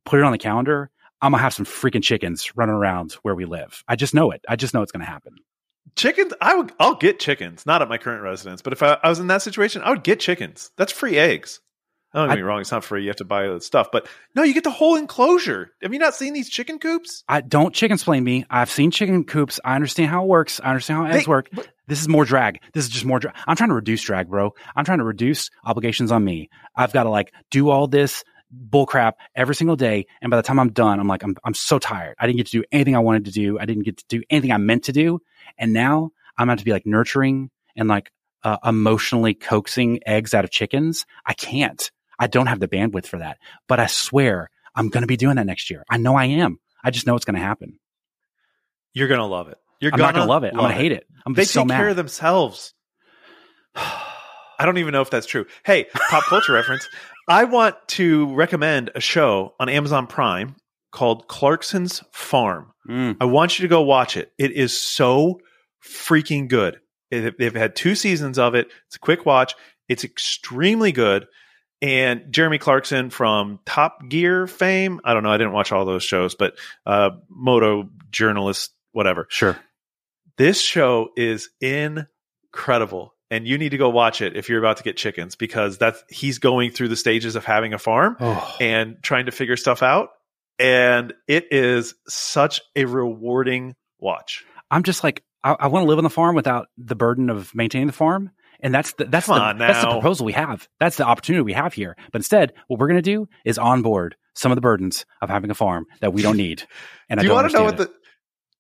[0.05, 0.91] put it on the calendar.
[1.21, 3.85] I'm gonna have some freaking chickens running around where we live.
[3.87, 4.45] I just know it.
[4.49, 5.37] I just know it's gonna happen.
[5.95, 7.67] Chickens, I would, I'll get chickens.
[7.67, 10.03] Not at my current residence, but if I, I was in that situation, I would
[10.03, 10.71] get chickens.
[10.77, 11.61] That's free eggs.
[12.15, 13.03] Don't get I, me wrong; it's not free.
[13.03, 15.71] You have to buy the stuff, but no, you get the whole enclosure.
[15.81, 17.25] Have you not seen these chicken coops?
[17.27, 18.45] I don't chicken explain me.
[18.51, 19.61] I've seen chicken coops.
[19.65, 20.61] I understand how it works.
[20.63, 21.49] I understand how eggs they, work.
[21.53, 22.59] But, this is more drag.
[22.73, 23.37] This is just more drag.
[23.47, 24.55] I'm trying to reduce drag, bro.
[24.75, 26.49] I'm trying to reduce obligations on me.
[26.75, 28.25] I've got to like do all this
[28.71, 31.79] bullcrap every single day, and by the time I'm done, I'm like, I'm I'm so
[31.79, 32.17] tired.
[32.19, 33.59] I didn't get to do anything I wanted to do.
[33.59, 35.21] I didn't get to do anything I meant to do,
[35.59, 38.11] and now I'm going to be like nurturing and like
[38.43, 41.05] uh, emotionally coaxing eggs out of chickens.
[41.27, 41.91] I can't.
[42.19, 43.37] I don't have the bandwidth for that.
[43.69, 45.85] But I swear I'm going to be doing that next year.
[45.91, 46.59] I know I am.
[46.83, 47.79] I just know it's going to happen.
[48.95, 49.59] You're going to love it.
[49.83, 50.53] You're I'm gonna not going to love it.
[50.55, 51.07] I'm going to hate it.
[51.27, 51.77] I'm they so take mad.
[51.77, 52.73] care of themselves.
[53.75, 55.47] I don't even know if that's true.
[55.65, 56.89] Hey, pop culture reference.
[57.29, 60.55] I want to recommend a show on Amazon Prime
[60.93, 62.73] called Clarkson's Farm.
[62.89, 63.17] Mm.
[63.21, 64.33] I want you to go watch it.
[64.39, 65.41] It is so
[65.85, 66.79] freaking good.
[67.11, 68.71] They've had two seasons of it.
[68.87, 69.55] It's a quick watch.
[69.89, 71.27] It's extremely good
[71.83, 75.01] and Jeremy Clarkson from Top Gear fame.
[75.05, 75.33] I don't know.
[75.33, 76.55] I didn't watch all those shows, but
[76.87, 79.27] uh, moto journalist, whatever.
[79.29, 79.59] Sure.
[80.43, 84.83] This show is incredible, and you need to go watch it if you're about to
[84.83, 88.57] get chickens because that's he's going through the stages of having a farm oh.
[88.61, 90.09] and trying to figure stuff out,
[90.59, 94.45] and it is such a rewarding watch.
[94.69, 97.55] I'm just like I, I want to live on the farm without the burden of
[97.55, 98.33] maintaining the farm.
[98.59, 100.69] And that's the, that's the, that's the proposal we have.
[100.79, 101.97] That's the opportunity we have here.
[102.13, 105.51] But instead, what we're going to do is onboard some of the burdens of having
[105.51, 106.63] a farm that we don't need.
[107.09, 107.93] And do I you want to know what the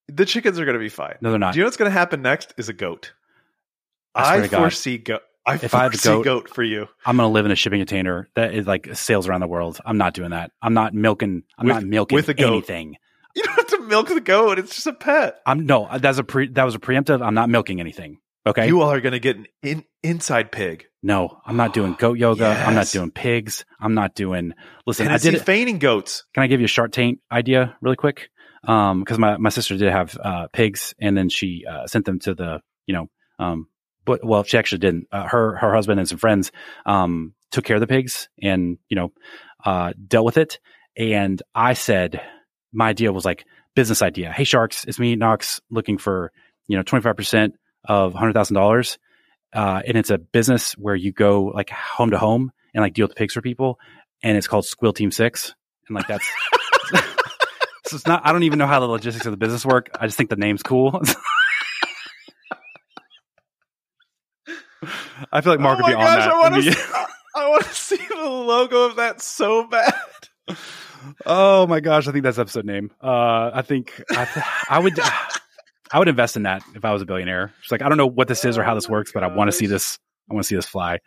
[0.08, 1.16] the chickens are going to be fine?
[1.20, 1.54] No, they're not.
[1.54, 2.54] Do you know what's going to happen next?
[2.56, 3.12] Is a goat.
[4.14, 5.22] I, I foresee goat.
[5.44, 7.56] I if I have a goat, goat for you, I'm going to live in a
[7.56, 9.80] shipping container that is like sails around the world.
[9.84, 10.52] I'm not doing that.
[10.60, 11.42] I'm not milking.
[11.58, 12.52] I'm with, not milking with a goat.
[12.52, 12.96] anything.
[13.34, 14.58] You don't have to milk the goat.
[14.58, 15.40] It's just a pet.
[15.46, 15.88] I'm no.
[15.98, 16.48] That's a pre.
[16.48, 17.26] That was a preemptive.
[17.26, 18.18] I'm not milking anything.
[18.46, 18.66] Okay.
[18.66, 20.84] You all are going to get an in, inside pig.
[21.02, 22.42] No, I'm not doing goat yoga.
[22.42, 22.68] Yes.
[22.68, 23.64] I'm not doing pigs.
[23.80, 24.52] I'm not doing.
[24.86, 26.24] Listen, Tennessee I did feigning goats.
[26.34, 28.28] Can I give you a Shark Tank idea really quick?
[28.66, 32.20] Um, because my my sister did have uh, pigs, and then she uh, sent them
[32.20, 33.08] to the you know
[33.38, 33.66] um,
[34.04, 35.08] but well, she actually didn't.
[35.12, 36.52] Uh, her her husband and some friends
[36.86, 39.12] um took care of the pigs and you know
[39.64, 40.58] uh dealt with it.
[40.96, 42.20] And I said
[42.72, 43.44] my idea was like
[43.74, 44.32] business idea.
[44.32, 46.32] Hey sharks, it's me Knox looking for
[46.66, 47.54] you know twenty five percent
[47.84, 48.98] of $100000 uh, dollars,
[49.52, 53.16] and it's a business where you go like home to home and like deal with
[53.16, 53.78] pigs for people,
[54.22, 55.54] and it's called Squeal Team Six,
[55.88, 56.28] and like that's.
[57.92, 58.24] so it's not.
[58.24, 59.90] I don't even know how the logistics of the business work.
[60.00, 61.02] I just think the name's cool.
[65.30, 66.30] I feel like Mark oh would be gosh, on that.
[66.30, 66.82] I want, to, see,
[67.36, 69.94] I want to see the logo of that so bad.
[71.26, 72.90] Oh my gosh, I think that's episode name.
[73.02, 74.98] Uh, I think I, I would.
[75.94, 77.52] I would invest in that if I was a billionaire.
[77.62, 79.48] It's like I don't know what this is or how this works, but I want
[79.48, 79.98] to see this.
[80.30, 81.00] I want to see this fly.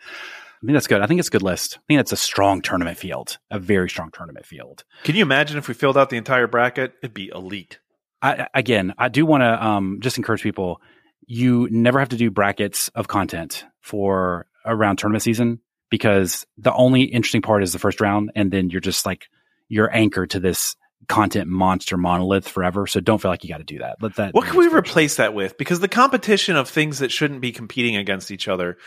[0.62, 1.02] I think that's good.
[1.02, 1.78] I think it's a good list.
[1.78, 4.84] I think that's a strong tournament field, a very strong tournament field.
[5.04, 6.94] Can you imagine if we filled out the entire bracket?
[7.02, 7.80] It'd be elite.
[8.22, 10.82] I, again, I do want to um, just encourage people.
[11.28, 17.04] You never have to do brackets of content for around tournament season because the only
[17.04, 19.28] interesting part is the first round, and then you're just like
[19.68, 20.76] you're anchored to this
[21.08, 22.88] content monster monolith forever.
[22.88, 24.02] So don't feel like you got to do that.
[24.02, 24.34] Let that.
[24.34, 25.58] What can we replace that with?
[25.58, 28.78] Because the competition of things that shouldn't be competing against each other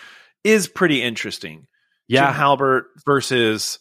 [0.44, 1.66] is pretty interesting.
[2.06, 3.78] Yeah, Jim Halpert versus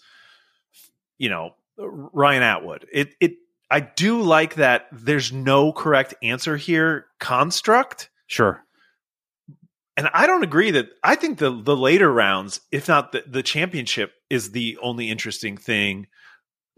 [1.17, 2.87] you know Ryan Atwood.
[2.91, 3.33] It it
[3.69, 4.87] I do like that.
[4.91, 7.07] There's no correct answer here.
[7.19, 8.09] Construct.
[8.27, 8.63] Sure.
[9.95, 13.43] And I don't agree that I think the the later rounds, if not the, the
[13.43, 16.07] championship, is the only interesting thing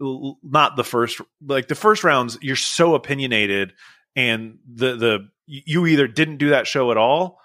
[0.00, 3.74] not the first like the first rounds you're so opinionated
[4.16, 7.38] and the the you either didn't do that show at all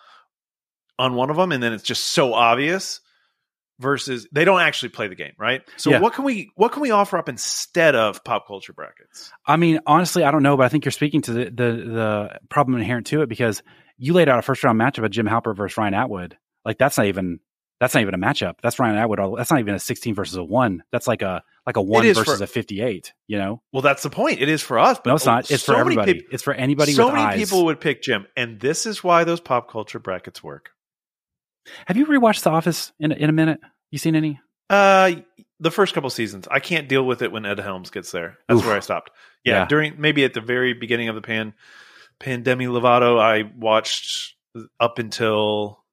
[0.98, 3.02] on one of them and then it's just so obvious
[3.80, 6.00] versus they don't actually play the game right so yeah.
[6.00, 9.80] what can we what can we offer up instead of pop culture brackets i mean
[9.86, 13.06] honestly i don't know but i think you're speaking to the the, the problem inherent
[13.08, 13.62] to it because
[13.98, 16.38] you laid out a first round matchup of Jim Halpert versus Ryan Atwood.
[16.64, 17.40] Like that's not even
[17.80, 18.56] that's not even a matchup.
[18.64, 19.20] That's Ryan Atwood.
[19.38, 20.84] That's not even a 16 versus a one.
[20.92, 23.14] That's like a like a one versus for, a 58.
[23.28, 23.62] You know?
[23.72, 24.42] Well, that's the point.
[24.42, 25.52] It is for us, but no, it's not.
[25.52, 26.14] It's so for everybody.
[26.14, 26.94] People, it's for anybody.
[26.94, 27.38] So many eyes.
[27.38, 30.72] people would pick Jim, and this is why those pop culture brackets work.
[31.88, 33.60] Have you rewatched The Office in in a minute?
[33.92, 34.40] You seen any?
[34.70, 35.12] Uh,
[35.60, 36.48] the first couple seasons.
[36.50, 38.38] I can't deal with it when Ed Helms gets there.
[38.48, 38.66] That's Oof.
[38.66, 39.12] where I stopped.
[39.44, 39.68] Yeah, Yeah.
[39.68, 41.54] during maybe at the very beginning of the pan
[42.20, 44.36] pandemic Lovato, I watched
[44.80, 45.84] up until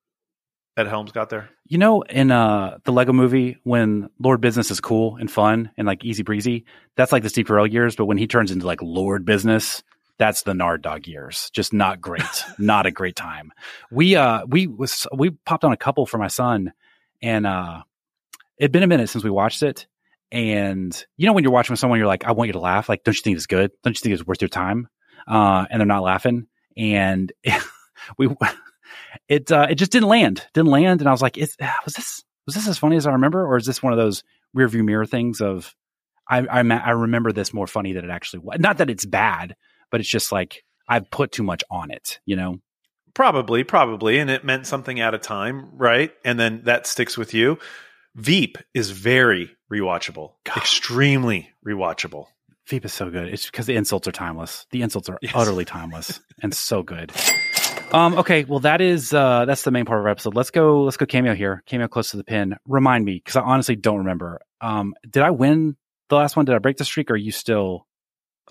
[0.77, 1.51] Ed Helms got there.
[1.67, 5.87] You know, in uh the Lego movie, when Lord Business is cool and fun and
[5.87, 6.65] like easy breezy,
[6.97, 7.95] that's like the Steve Carell years.
[7.97, 9.83] But when he turns into like Lord Business,
[10.23, 11.51] that's the Nard Dog years.
[11.53, 12.23] Just not great.
[12.59, 13.53] not a great time.
[13.91, 16.73] We uh we was we popped on a couple for my son,
[17.21, 17.83] and uh
[18.57, 19.89] it'd been a minute since we watched it.
[20.31, 22.89] And you know when you're watching with someone, you're like, I want you to laugh.
[22.89, 23.73] Like, don't you think it's good?
[23.83, 24.87] Don't you think it's worth your time?
[25.27, 26.47] Uh, and they're not laughing.
[26.77, 27.33] And
[28.17, 28.29] we
[29.29, 32.23] it uh, it just didn't land, didn't land, and I was like, is, was this
[32.47, 34.23] was this as funny as I remember, or is this one of those
[34.55, 35.75] rear view mirror things of
[36.29, 38.61] I I, I remember this more funny than it actually was.
[38.61, 39.57] Not that it's bad,
[39.93, 42.59] but it's just like I've put too much on it, you know.
[43.15, 46.11] Probably, probably, and it meant something at a time, right?
[46.25, 47.59] And then that sticks with you.
[48.17, 50.57] Veep is very rewatchable, God.
[50.57, 52.27] extremely rewatchable.
[52.69, 53.29] Veep is so good.
[53.29, 54.67] It's because the insults are timeless.
[54.71, 55.33] The insults are Yes.
[55.35, 57.13] utterly timeless and so good.
[57.93, 60.35] Um, okay, well that is uh, that's the main part of our episode.
[60.35, 60.83] Let's go.
[60.85, 61.63] Let's go cameo here.
[61.67, 62.57] Cameo close to the pin.
[62.67, 64.41] Remind me because I honestly don't remember.
[64.63, 65.77] Um, did I win
[66.09, 66.47] the last one?
[66.47, 67.11] Did I break the streak?
[67.11, 67.87] Or are you still?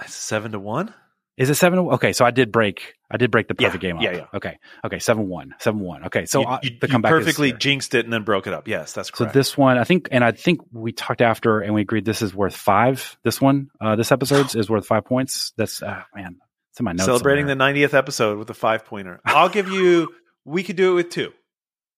[0.05, 0.93] Seven to one.
[1.38, 1.79] Is it seven?
[1.79, 2.93] Okay, so I did break.
[3.09, 4.03] I did break the Yeah, perfect game up.
[4.03, 4.25] yeah, yeah.
[4.34, 6.03] Okay, okay, seven one, seven one.
[6.05, 8.67] Okay, so you, I, the you comeback perfectly jinxed it and then broke it up.
[8.67, 9.34] Yes, that's correct.
[9.34, 12.21] So this one, I think, and I think we talked after, and we agreed this
[12.21, 13.17] is worth five.
[13.23, 15.53] This one, uh, this episode's is worth five points.
[15.57, 16.36] That's uh, man,
[16.71, 17.05] it's in my notes.
[17.05, 17.73] celebrating somewhere.
[17.73, 19.19] the 90th episode with a five pointer.
[19.25, 20.09] I'll give you.
[20.45, 21.32] We could do it with two.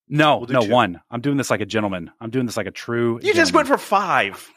[0.07, 0.71] no, we'll no two.
[0.71, 1.01] one.
[1.09, 2.11] I'm doing this like a gentleman.
[2.21, 3.19] I'm doing this like a true.
[3.23, 4.47] You just went for five,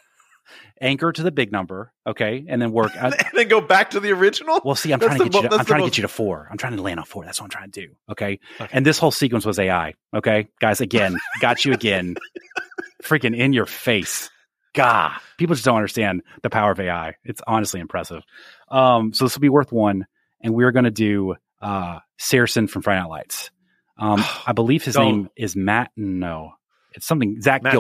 [0.81, 2.93] anchor to the big number, okay, and then work.
[3.01, 4.61] And then go back to the original.
[4.65, 5.49] well, see, I'm That's trying to get you.
[5.49, 6.49] To, I'm trying to get you to four.
[6.51, 7.25] I'm trying to land on four.
[7.25, 7.95] That's what I'm trying to do.
[8.11, 8.69] Okay, Okay.
[8.73, 9.95] and this whole sequence was AI.
[10.15, 12.17] Okay, guys, again, got you again.
[13.03, 14.31] Freaking in your face.
[14.75, 17.15] God, people just don't understand the power of AI.
[17.25, 18.23] It's honestly impressive.
[18.69, 20.07] Um, so this will be worth one,
[20.43, 23.51] and we're going to do uh, Saracen from Friday Night Lights.
[23.99, 25.05] Um, I believe his Don't.
[25.05, 25.93] name is Matt.
[25.97, 26.53] No,
[26.93, 27.73] it's something Zach Matt.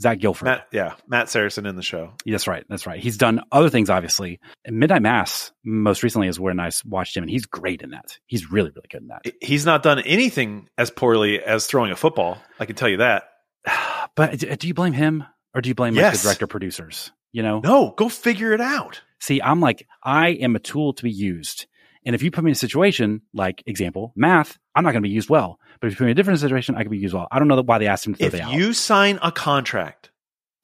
[0.00, 0.44] Zach Gilford.
[0.44, 2.12] Matt, yeah, Matt Saracen in the show.
[2.24, 2.64] That's right.
[2.68, 3.00] That's right.
[3.00, 4.38] He's done other things, obviously.
[4.64, 8.18] And Midnight Mass, most recently, is where I watched him, and he's great in that.
[8.26, 9.22] He's really, really good in that.
[9.40, 12.38] He's not done anything as poorly as throwing a football.
[12.60, 13.24] I can tell you that.
[14.14, 15.22] But do you blame him,
[15.54, 17.12] or do you blame like, the director producers?
[17.30, 19.00] You know, No, go figure it out.
[19.20, 21.66] see, I'm like, I am a tool to be used.
[22.08, 25.06] And if you put me in a situation like, example, math, I'm not going to
[25.06, 25.60] be used well.
[25.78, 27.28] But if you put me in a different situation, I can be used well.
[27.30, 28.54] I don't know why they asked him to throw If the out.
[28.54, 30.10] you sign a contract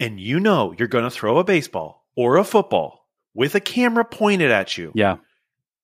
[0.01, 4.07] and you know you're going to throw a baseball or a football with a camera
[4.07, 5.17] pointed at you, yeah,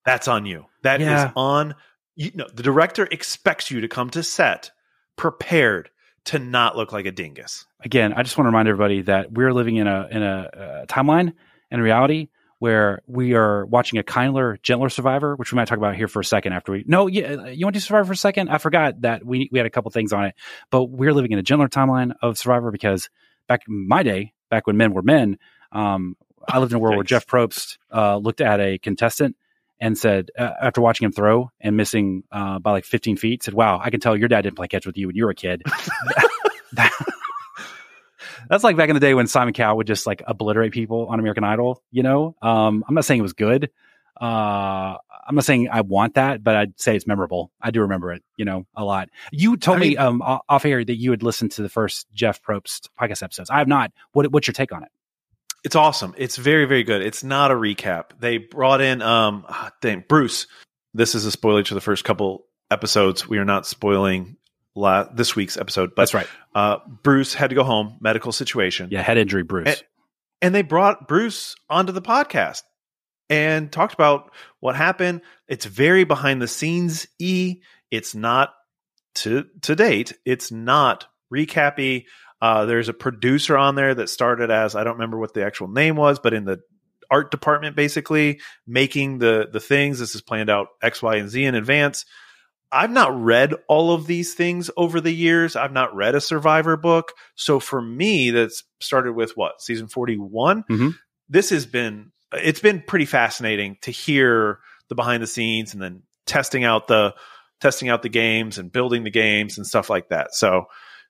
[0.06, 0.64] that's on you.
[0.82, 1.32] That is Yeah.
[1.36, 1.74] on
[2.16, 4.70] you know, the director expects you to come to set
[5.16, 5.90] prepared
[6.24, 7.66] to not look like a dingus.
[7.84, 10.86] again, I just want to remind everybody that we're living in a in a uh,
[10.86, 11.34] timeline
[11.70, 12.28] and reality
[12.60, 16.20] where we are watching a kinder, gentler Survivor, which we might talk about here for
[16.20, 16.52] a second.
[16.52, 18.50] After we, no, yeah, you want to Survivor for a second?
[18.50, 20.34] I forgot that we we had a couple things on it,
[20.70, 23.08] but we're living in a gentler timeline of Survivor because
[23.48, 25.38] back in my day, back when men were men,
[25.72, 29.36] um, I lived in a world where Jeff Probst uh, looked at a contestant
[29.80, 33.54] and said, uh, after watching him throw and missing uh, by like 15 feet, said,
[33.54, 35.34] "Wow, I can tell your dad didn't play catch with you when you were a
[35.34, 35.62] kid."
[36.74, 36.92] That-
[38.50, 41.18] that's like back in the day when Simon Cowell would just like obliterate people on
[41.18, 41.82] American Idol.
[41.90, 43.70] You know, um, I'm not saying it was good.
[44.20, 44.96] Uh,
[45.26, 47.50] I'm not saying I want that, but I'd say it's memorable.
[47.60, 49.08] I do remember it, you know, a lot.
[49.32, 51.70] You told I me mean- um, o- off air that you had listened to the
[51.70, 53.48] first Jeff Probst podcast episodes.
[53.48, 53.92] I have not.
[54.12, 54.90] What, what's your take on it?
[55.64, 56.14] It's awesome.
[56.18, 57.02] It's very, very good.
[57.02, 58.10] It's not a recap.
[58.18, 60.46] They brought in um ah, dang, Bruce.
[60.94, 63.28] This is a spoiler to the first couple episodes.
[63.28, 64.36] We are not spoiling
[64.80, 66.26] la- this week's episode, but That's right.
[66.54, 68.88] uh, Bruce had to go home, medical situation.
[68.90, 69.68] Yeah, head injury, Bruce.
[69.68, 69.82] And-
[70.42, 72.62] and they brought Bruce onto the podcast
[73.28, 75.20] and talked about what happened.
[75.48, 77.60] It's very behind the scenes e.
[77.90, 78.54] It's not
[79.16, 80.14] to to date.
[80.24, 82.06] It's not recappy.
[82.40, 85.68] Uh, there's a producer on there that started as I don't remember what the actual
[85.68, 86.60] name was, but in the
[87.10, 89.98] art department, basically making the the things.
[89.98, 92.06] This is planned out X, Y, and Z in advance.
[92.72, 95.56] I've not read all of these things over the years.
[95.56, 97.12] I've not read a Survivor book.
[97.34, 100.64] So for me, that's started with what season 41.
[100.70, 100.94] Mhm.
[101.28, 106.02] This has been, it's been pretty fascinating to hear the behind the scenes and then
[106.26, 107.14] testing out the,
[107.60, 110.34] testing out the games and building the games and stuff like that.
[110.34, 110.66] So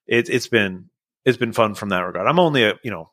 [0.07, 0.87] it, it's been
[1.25, 2.27] it's been fun from that regard.
[2.27, 3.11] I'm only a you know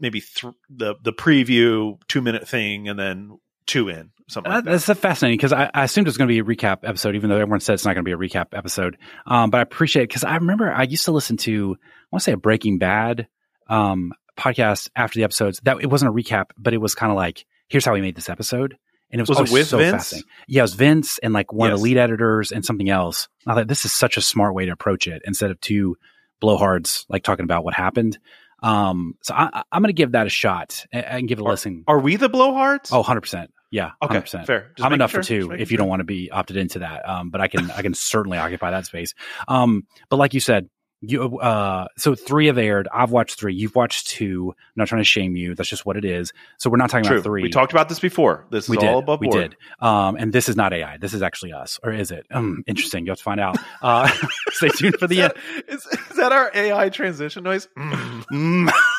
[0.00, 3.38] maybe th- the the preview two minute thing and then
[3.72, 4.80] two in something like Uh, that.
[4.86, 7.30] That's fascinating because I, I assumed it was going to be a recap episode, even
[7.30, 8.96] though everyone said it's not going to be a recap episode.
[9.26, 12.20] Um, but I appreciate it because I remember I used to listen to, I want
[12.20, 13.28] to say a Breaking Bad
[13.68, 15.60] um, podcast after the episodes.
[15.64, 18.14] That it wasn't a recap, but it was kind of like, here's how we made
[18.16, 18.76] this episode.
[19.10, 19.92] And it was, Was it with so Vince?
[19.92, 20.28] fascinating.
[20.48, 23.28] Yeah, it was Vince and like one of the lead editors and something else.
[23.46, 25.96] I thought this is such a smart way to approach it instead of two
[26.42, 28.18] blowhards like talking about what happened.
[28.62, 31.44] Um, so I, I'm going to give that a shot and, and give it a
[31.44, 31.84] listen.
[31.88, 32.88] Are we the blowhards?
[32.92, 33.48] Oh, 100%.
[33.72, 34.46] Yeah, okay, 100%.
[34.46, 34.70] fair.
[34.76, 35.78] Just I'm enough sure, for two if you sure.
[35.78, 37.08] don't want to be opted into that.
[37.08, 39.14] Um, but I can I can certainly occupy that space.
[39.48, 40.68] Um, but like you said,
[41.00, 42.86] you uh, so three have aired.
[42.92, 43.54] I've watched three.
[43.54, 44.54] You've watched two.
[44.56, 45.54] I'm not trying to shame you.
[45.54, 46.32] That's just what it is.
[46.58, 47.16] So we're not talking True.
[47.16, 47.42] about three.
[47.42, 48.46] We talked about this before.
[48.50, 49.36] This is We all above we board.
[49.36, 49.56] We did.
[49.80, 50.98] Um, and this is not AI.
[50.98, 52.26] This is actually us, or is it?
[52.30, 53.04] Um, interesting.
[53.04, 53.56] You have to find out.
[53.80, 54.08] Uh,
[54.50, 55.32] stay tuned for Is the end.
[55.34, 57.68] that, is, is that our AI transition noise?
[57.76, 58.70] Mm.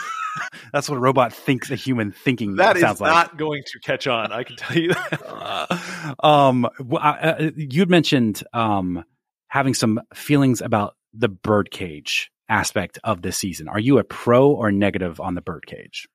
[0.74, 3.12] That's what a robot thinks a human thinking That is sounds like.
[3.14, 4.32] not going to catch on.
[4.34, 6.16] I can tell you that.
[6.24, 6.66] um,
[7.00, 9.04] I- uh, you'd mentioned um,
[9.48, 13.68] having some feelings about the birdcage aspect of this season.
[13.70, 16.08] Are you a pro or negative on the birdcage?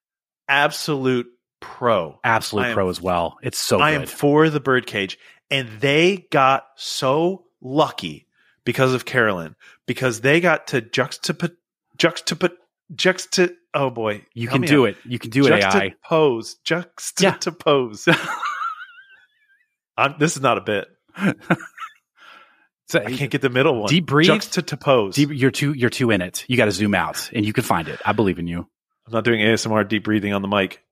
[0.48, 1.26] Absolute
[1.60, 2.18] pro.
[2.24, 3.38] Absolute am- pro as well.
[3.42, 4.00] It's so I good.
[4.02, 5.18] am for the birdcage,
[5.50, 8.26] and they got so lucky
[8.64, 9.54] because of Carolyn
[9.86, 11.54] because they got to juxtapose,
[11.96, 12.52] juxtapose,
[12.94, 13.54] juxta.
[13.74, 14.90] Oh boy, you can do out.
[14.90, 14.96] it.
[15.04, 15.52] You can do it.
[15.52, 15.94] AI.
[16.10, 18.28] Juxtapose, juxtapose.
[19.96, 20.88] I'm, this is not a bit.
[22.90, 23.90] So, I can't get the middle one.
[23.90, 24.30] Deep breathe.
[24.30, 25.12] Juxtapose.
[25.12, 25.74] deep, you're too.
[25.74, 26.46] You're too in it.
[26.48, 28.00] You got to zoom out, and you can find it.
[28.02, 28.60] I believe in you.
[29.06, 30.82] I'm not doing ASMR deep breathing on the mic.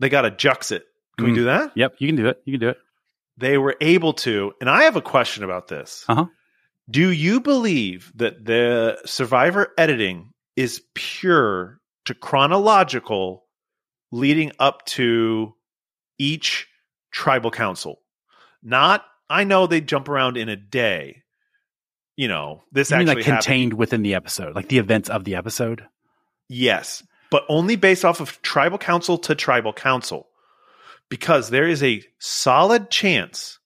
[0.00, 0.86] They got to jux it.
[1.18, 1.34] Can we Mm.
[1.34, 1.72] do that?
[1.76, 2.40] Yep, you can do it.
[2.46, 2.78] You can do it.
[3.36, 6.06] They were able to, and I have a question about this.
[6.08, 6.24] Uh-huh.
[6.88, 13.44] Do you believe that the survivor editing is pure to chronological
[14.10, 15.54] leading up to
[16.18, 16.68] each
[17.10, 18.00] tribal council?
[18.62, 21.22] Not, I know they jump around in a day.
[22.16, 25.24] You know, this You actually like happened- contained within the episode, like the events of
[25.24, 25.86] the episode?
[26.48, 30.28] Yes, but only based off of tribal council to tribal council.
[31.08, 33.58] Because there is a solid chance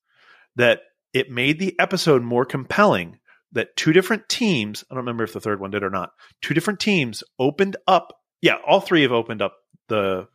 [0.57, 0.82] that
[1.12, 3.18] it made the episode more compelling
[3.53, 6.11] that two different teams, I don't remember if the third one did or not,
[6.42, 8.20] two different teams opened up.
[8.42, 9.57] Yeah, all three have opened up
[9.88, 10.28] the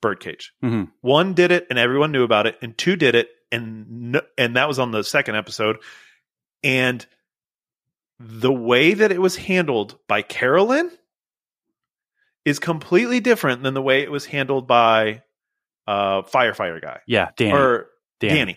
[0.00, 0.52] birdcage.
[0.64, 0.90] Mhm.
[1.00, 4.68] One did it and everyone knew about it, and two did it and and that
[4.68, 5.76] was on the second episode.
[6.64, 7.04] And
[8.18, 10.90] the way that it was handled by Carolyn
[12.44, 15.22] is completely different than the way it was handled by
[15.86, 17.52] uh firefighter guy Yeah, Danny.
[17.52, 17.90] or
[18.20, 18.34] Danny.
[18.38, 18.56] Danny.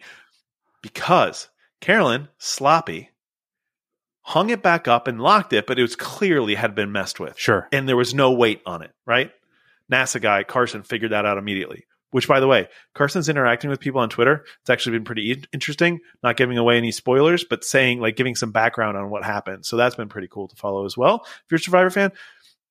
[0.81, 1.49] Because
[1.81, 3.09] Carolyn, sloppy,
[4.25, 7.37] hung it back up and locked it, but it was clearly had been messed with.
[7.37, 7.67] Sure.
[7.71, 9.31] And there was no weight on it, right?
[9.91, 11.85] NASA guy Carson figured that out immediately.
[12.09, 14.45] Which, by the way, Carson's interacting with people on Twitter.
[14.61, 15.99] It's actually been pretty in- interesting.
[16.23, 19.65] Not giving away any spoilers, but saying like giving some background on what happened.
[19.65, 21.25] So that's been pretty cool to follow as well.
[21.25, 22.11] If you're a Survivor fan,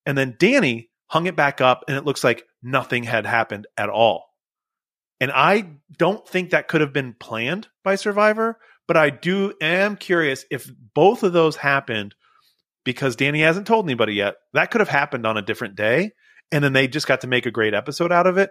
[0.06, 3.90] and then Danny hung it back up, and it looks like nothing had happened at
[3.90, 4.34] all.
[5.20, 9.96] And I don't think that could have been planned by Survivor, but I do am
[9.96, 12.14] curious if both of those happened
[12.84, 14.36] because Danny hasn't told anybody yet.
[14.52, 16.12] That could have happened on a different day,
[16.52, 18.50] and then they just got to make a great episode out of it.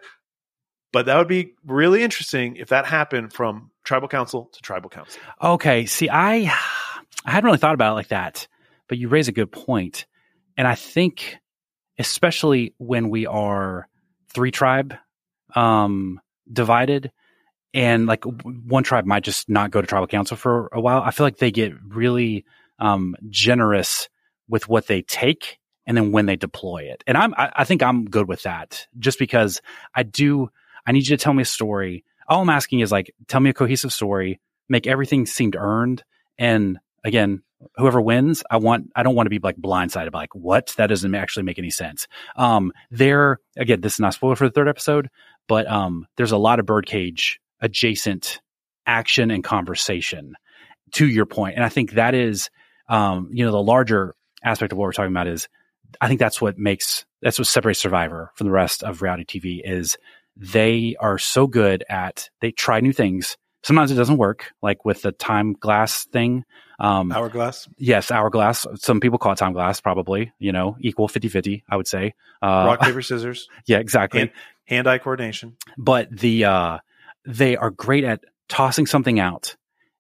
[0.91, 5.21] But that would be really interesting if that happened from tribal council to tribal council.
[5.41, 5.85] Okay.
[5.85, 6.53] See, I
[7.25, 8.47] I hadn't really thought about it like that,
[8.87, 10.05] but you raise a good point.
[10.55, 11.37] And I think
[11.97, 13.87] especially when we are
[14.33, 14.95] three tribe
[15.55, 16.19] um
[16.51, 17.11] divided
[17.73, 21.11] and like one tribe might just not go to tribal council for a while, I
[21.11, 22.45] feel like they get really
[22.79, 24.09] um generous
[24.47, 27.03] with what they take and then when they deploy it.
[27.07, 29.61] And I'm I, I think I'm good with that just because
[29.95, 30.49] I do
[30.85, 32.03] I need you to tell me a story.
[32.27, 36.03] All I'm asking is like tell me a cohesive story make everything seem earned.
[36.37, 37.43] And again,
[37.75, 40.73] whoever wins, I want, I don't want to be like blindsided by like, what?
[40.77, 42.07] That doesn't actually make any sense.
[42.35, 45.09] Um, there, again, this is not spoiler for the third episode,
[45.47, 48.39] but, um, there's a lot of birdcage adjacent
[48.85, 50.35] action and conversation
[50.91, 51.55] to your point.
[51.55, 52.49] And I think that is,
[52.89, 55.47] um, you know, the larger aspect of what we're talking about is,
[56.01, 59.61] I think that's what makes, that's what separates Survivor from the rest of reality TV
[59.63, 59.97] is
[60.35, 63.37] they are so good at, they try new things.
[63.63, 66.43] Sometimes it doesn't work like with the time glass thing
[66.79, 68.65] um Hourglass, yes hourglass.
[68.75, 72.13] Some people call it time glass probably you know equal 50-50 i would say.
[72.41, 74.31] Uh rock paper scissors, yeah exactly.
[74.65, 75.55] Hand eye coordination.
[75.77, 76.79] but the uh
[77.25, 79.55] they are great at tossing something out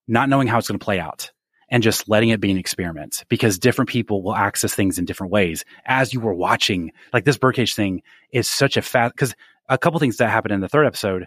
[0.07, 1.31] not knowing how it's going to play out
[1.69, 5.31] and just letting it be an experiment because different people will access things in different
[5.31, 6.91] ways as you were watching.
[7.11, 9.33] Like this birdcage thing is such a fast because
[9.69, 11.25] a couple things that happened in the third episode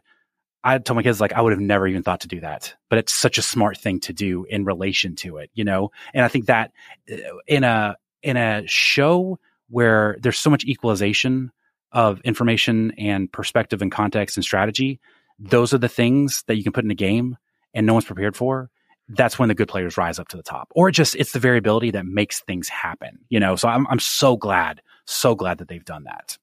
[0.63, 2.99] i told my kids like i would have never even thought to do that but
[2.99, 5.91] it's such a smart thing to do in relation to it you know?
[6.13, 6.73] And i think that
[7.11, 7.17] uh,
[7.47, 9.39] in a in a show
[9.69, 11.51] where there's so much equalization
[11.93, 15.01] of information and perspective and context and strategy
[15.39, 17.37] those are the things that you can put in a game
[17.75, 18.71] and no one's prepared for
[19.09, 20.73] that's when the good players rise up to the top.
[20.75, 23.19] Or just it's the variability that makes things happen.
[23.29, 26.39] You know, so I'm I'm so glad, so glad that they've done that.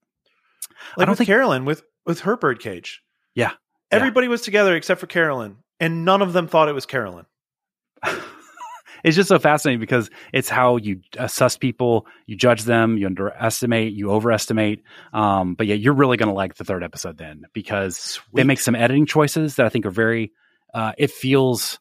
[0.97, 3.01] Like I don't with think Carolyn with with her birdcage.
[3.35, 3.53] Yeah.
[3.91, 4.31] Everybody yeah.
[4.31, 7.25] was together except for Carolyn, and none of them thought it was Carolyn.
[9.03, 13.93] it's just so fascinating because it's how you assess people, you judge them, you underestimate,
[13.93, 14.83] you overestimate.
[15.11, 18.25] Um, but yeah, you're really going to like the third episode then because Sweet.
[18.33, 20.31] they make some editing choices that I think are very.
[20.73, 21.79] Uh, it feels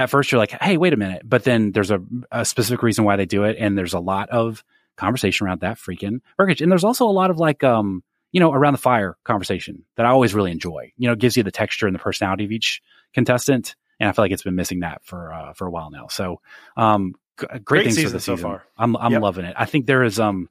[0.00, 1.22] at first you're like, hey, wait a minute.
[1.24, 2.00] But then there's a,
[2.32, 3.56] a specific reason why they do it.
[3.58, 4.64] And there's a lot of
[4.96, 6.62] conversation around that freaking birdcage.
[6.62, 8.02] And there's also a lot of like, um,
[8.32, 10.92] you know, around the fire conversation that I always really enjoy.
[10.96, 12.80] You know, it gives you the texture and the personality of each
[13.12, 13.76] contestant.
[14.00, 16.08] And I feel like it's been missing that for, uh, for a while now.
[16.08, 16.40] So,
[16.76, 18.36] um, g- great, great, things for the season.
[18.38, 18.64] So far.
[18.76, 19.22] I'm, I'm yep.
[19.22, 19.54] loving it.
[19.56, 20.48] I think there is, um,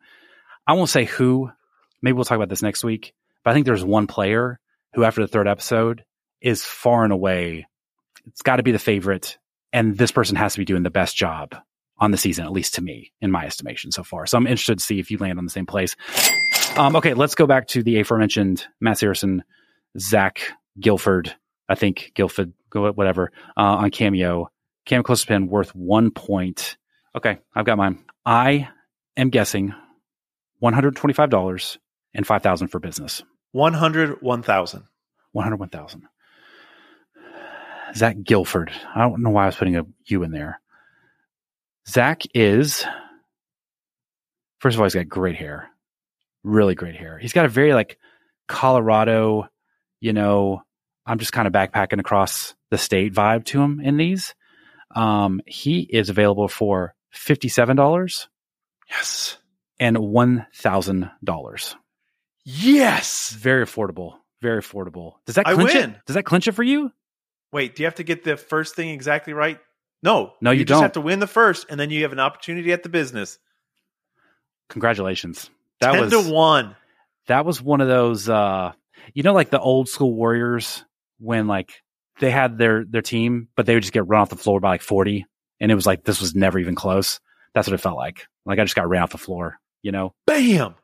[0.65, 1.51] I won't say who,
[2.01, 4.59] maybe we'll talk about this next week, but I think there's one player
[4.93, 6.05] who after the third episode
[6.41, 7.65] is far and away
[8.27, 9.37] it's got to be the favorite.
[9.71, 11.55] And this person has to be doing the best job
[11.97, 14.25] on the season, at least to me, in my estimation so far.
[14.25, 15.95] So I'm interested to see if you land on the same place.
[16.77, 19.43] Um, okay, let's go back to the aforementioned Matt Saracen,
[19.97, 20.41] Zach
[20.79, 21.35] Gilford,
[21.69, 24.49] I think Gilford, whatever, uh, on Cameo.
[24.85, 26.77] Cameo Clothespin worth one point.
[27.15, 28.03] Okay, I've got mine.
[28.25, 28.69] I
[29.15, 29.73] am guessing
[30.61, 31.77] $125
[32.15, 33.23] and 5000 for business.
[33.51, 34.83] 100, 1000
[35.31, 36.03] 101,000.
[37.95, 38.71] Zach Gilford.
[38.95, 40.61] I don't know why I was putting a U in there.
[41.87, 42.85] Zach is,
[44.59, 45.69] first of all, he's got great hair,
[46.43, 47.17] really great hair.
[47.17, 47.97] He's got a very like
[48.47, 49.47] Colorado,
[49.99, 50.61] you know,
[51.09, 54.35] I'm just kind of backpacking across the state vibe to him in these.
[54.93, 58.27] Um, he is available for $57.
[58.91, 59.37] Yes.
[59.79, 61.75] And $1,000.
[62.45, 63.31] Yes.
[63.31, 64.17] Very affordable.
[64.39, 65.15] Very affordable.
[65.25, 65.95] Does that clinch it?
[66.05, 66.91] Does that clinch it for you?
[67.51, 69.59] Wait, do you have to get the first thing exactly right?
[70.03, 70.83] No, no, you, you just don't.
[70.83, 73.37] have to win the first, and then you have an opportunity at the business.
[74.69, 75.49] Congratulations!
[75.81, 76.75] That Ten was to one.
[77.27, 78.71] That was one of those, uh,
[79.13, 80.85] you know, like the old school Warriors
[81.19, 81.81] when like
[82.19, 84.69] they had their their team, but they would just get run off the floor by
[84.69, 85.25] like forty,
[85.59, 87.19] and it was like this was never even close.
[87.53, 88.25] That's what it felt like.
[88.45, 89.59] Like I just got ran off the floor.
[89.81, 90.75] You know, bam.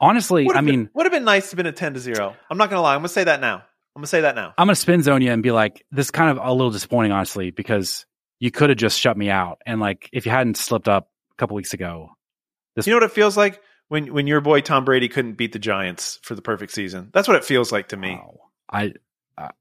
[0.00, 2.36] Honestly, I mean, would have been nice to have been a ten to zero.
[2.50, 2.94] I'm not gonna lie.
[2.94, 3.56] I'm gonna say that now.
[3.96, 4.52] I'm gonna say that now.
[4.58, 7.12] I'm gonna spin zone you and be like, this is kind of a little disappointing,
[7.12, 8.06] honestly, because
[8.40, 9.62] you could have just shut me out.
[9.64, 12.10] And like, if you hadn't slipped up a couple weeks ago,
[12.74, 12.86] this.
[12.86, 15.58] You know what it feels like when when your boy Tom Brady couldn't beat the
[15.58, 17.10] Giants for the perfect season.
[17.12, 18.10] That's what it feels like to me.
[18.10, 18.40] Wow.
[18.70, 18.92] I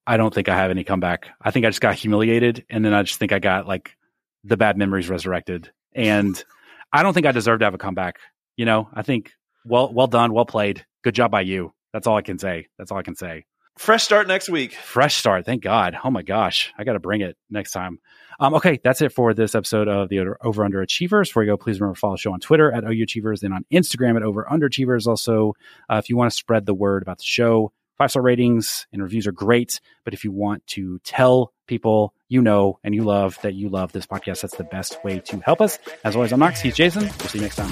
[0.06, 1.28] I don't think I have any comeback.
[1.42, 3.98] I think I just got humiliated, and then I just think I got like
[4.44, 5.72] the bad memories resurrected.
[5.94, 6.44] And
[6.92, 8.20] I don't think I deserve to have a comeback.
[8.56, 9.32] You know, I think
[9.66, 11.74] well well done, well played, good job by you.
[11.92, 12.68] That's all I can say.
[12.78, 13.46] That's all I can say.
[13.78, 14.74] Fresh start next week.
[14.74, 15.46] Fresh start.
[15.46, 15.98] Thank God.
[16.04, 16.72] Oh my gosh.
[16.78, 18.00] I got to bring it next time.
[18.40, 21.30] Um, okay, that's it for this episode of the Over Under Achievers.
[21.30, 23.54] Before you go, please remember to follow the show on Twitter at OU Achievers, and
[23.54, 25.08] on Instagram at Over Under Achievers.
[25.08, 25.54] Also,
[25.90, 29.02] uh, if you want to spread the word about the show, five star ratings and
[29.02, 29.80] reviews are great.
[30.04, 33.92] But if you want to tell people you know and you love that you love
[33.92, 35.80] this podcast, that's the best way to help us.
[36.04, 36.62] As always, I'm Knox.
[36.62, 37.04] He's Jason.
[37.04, 37.72] We'll see you next time.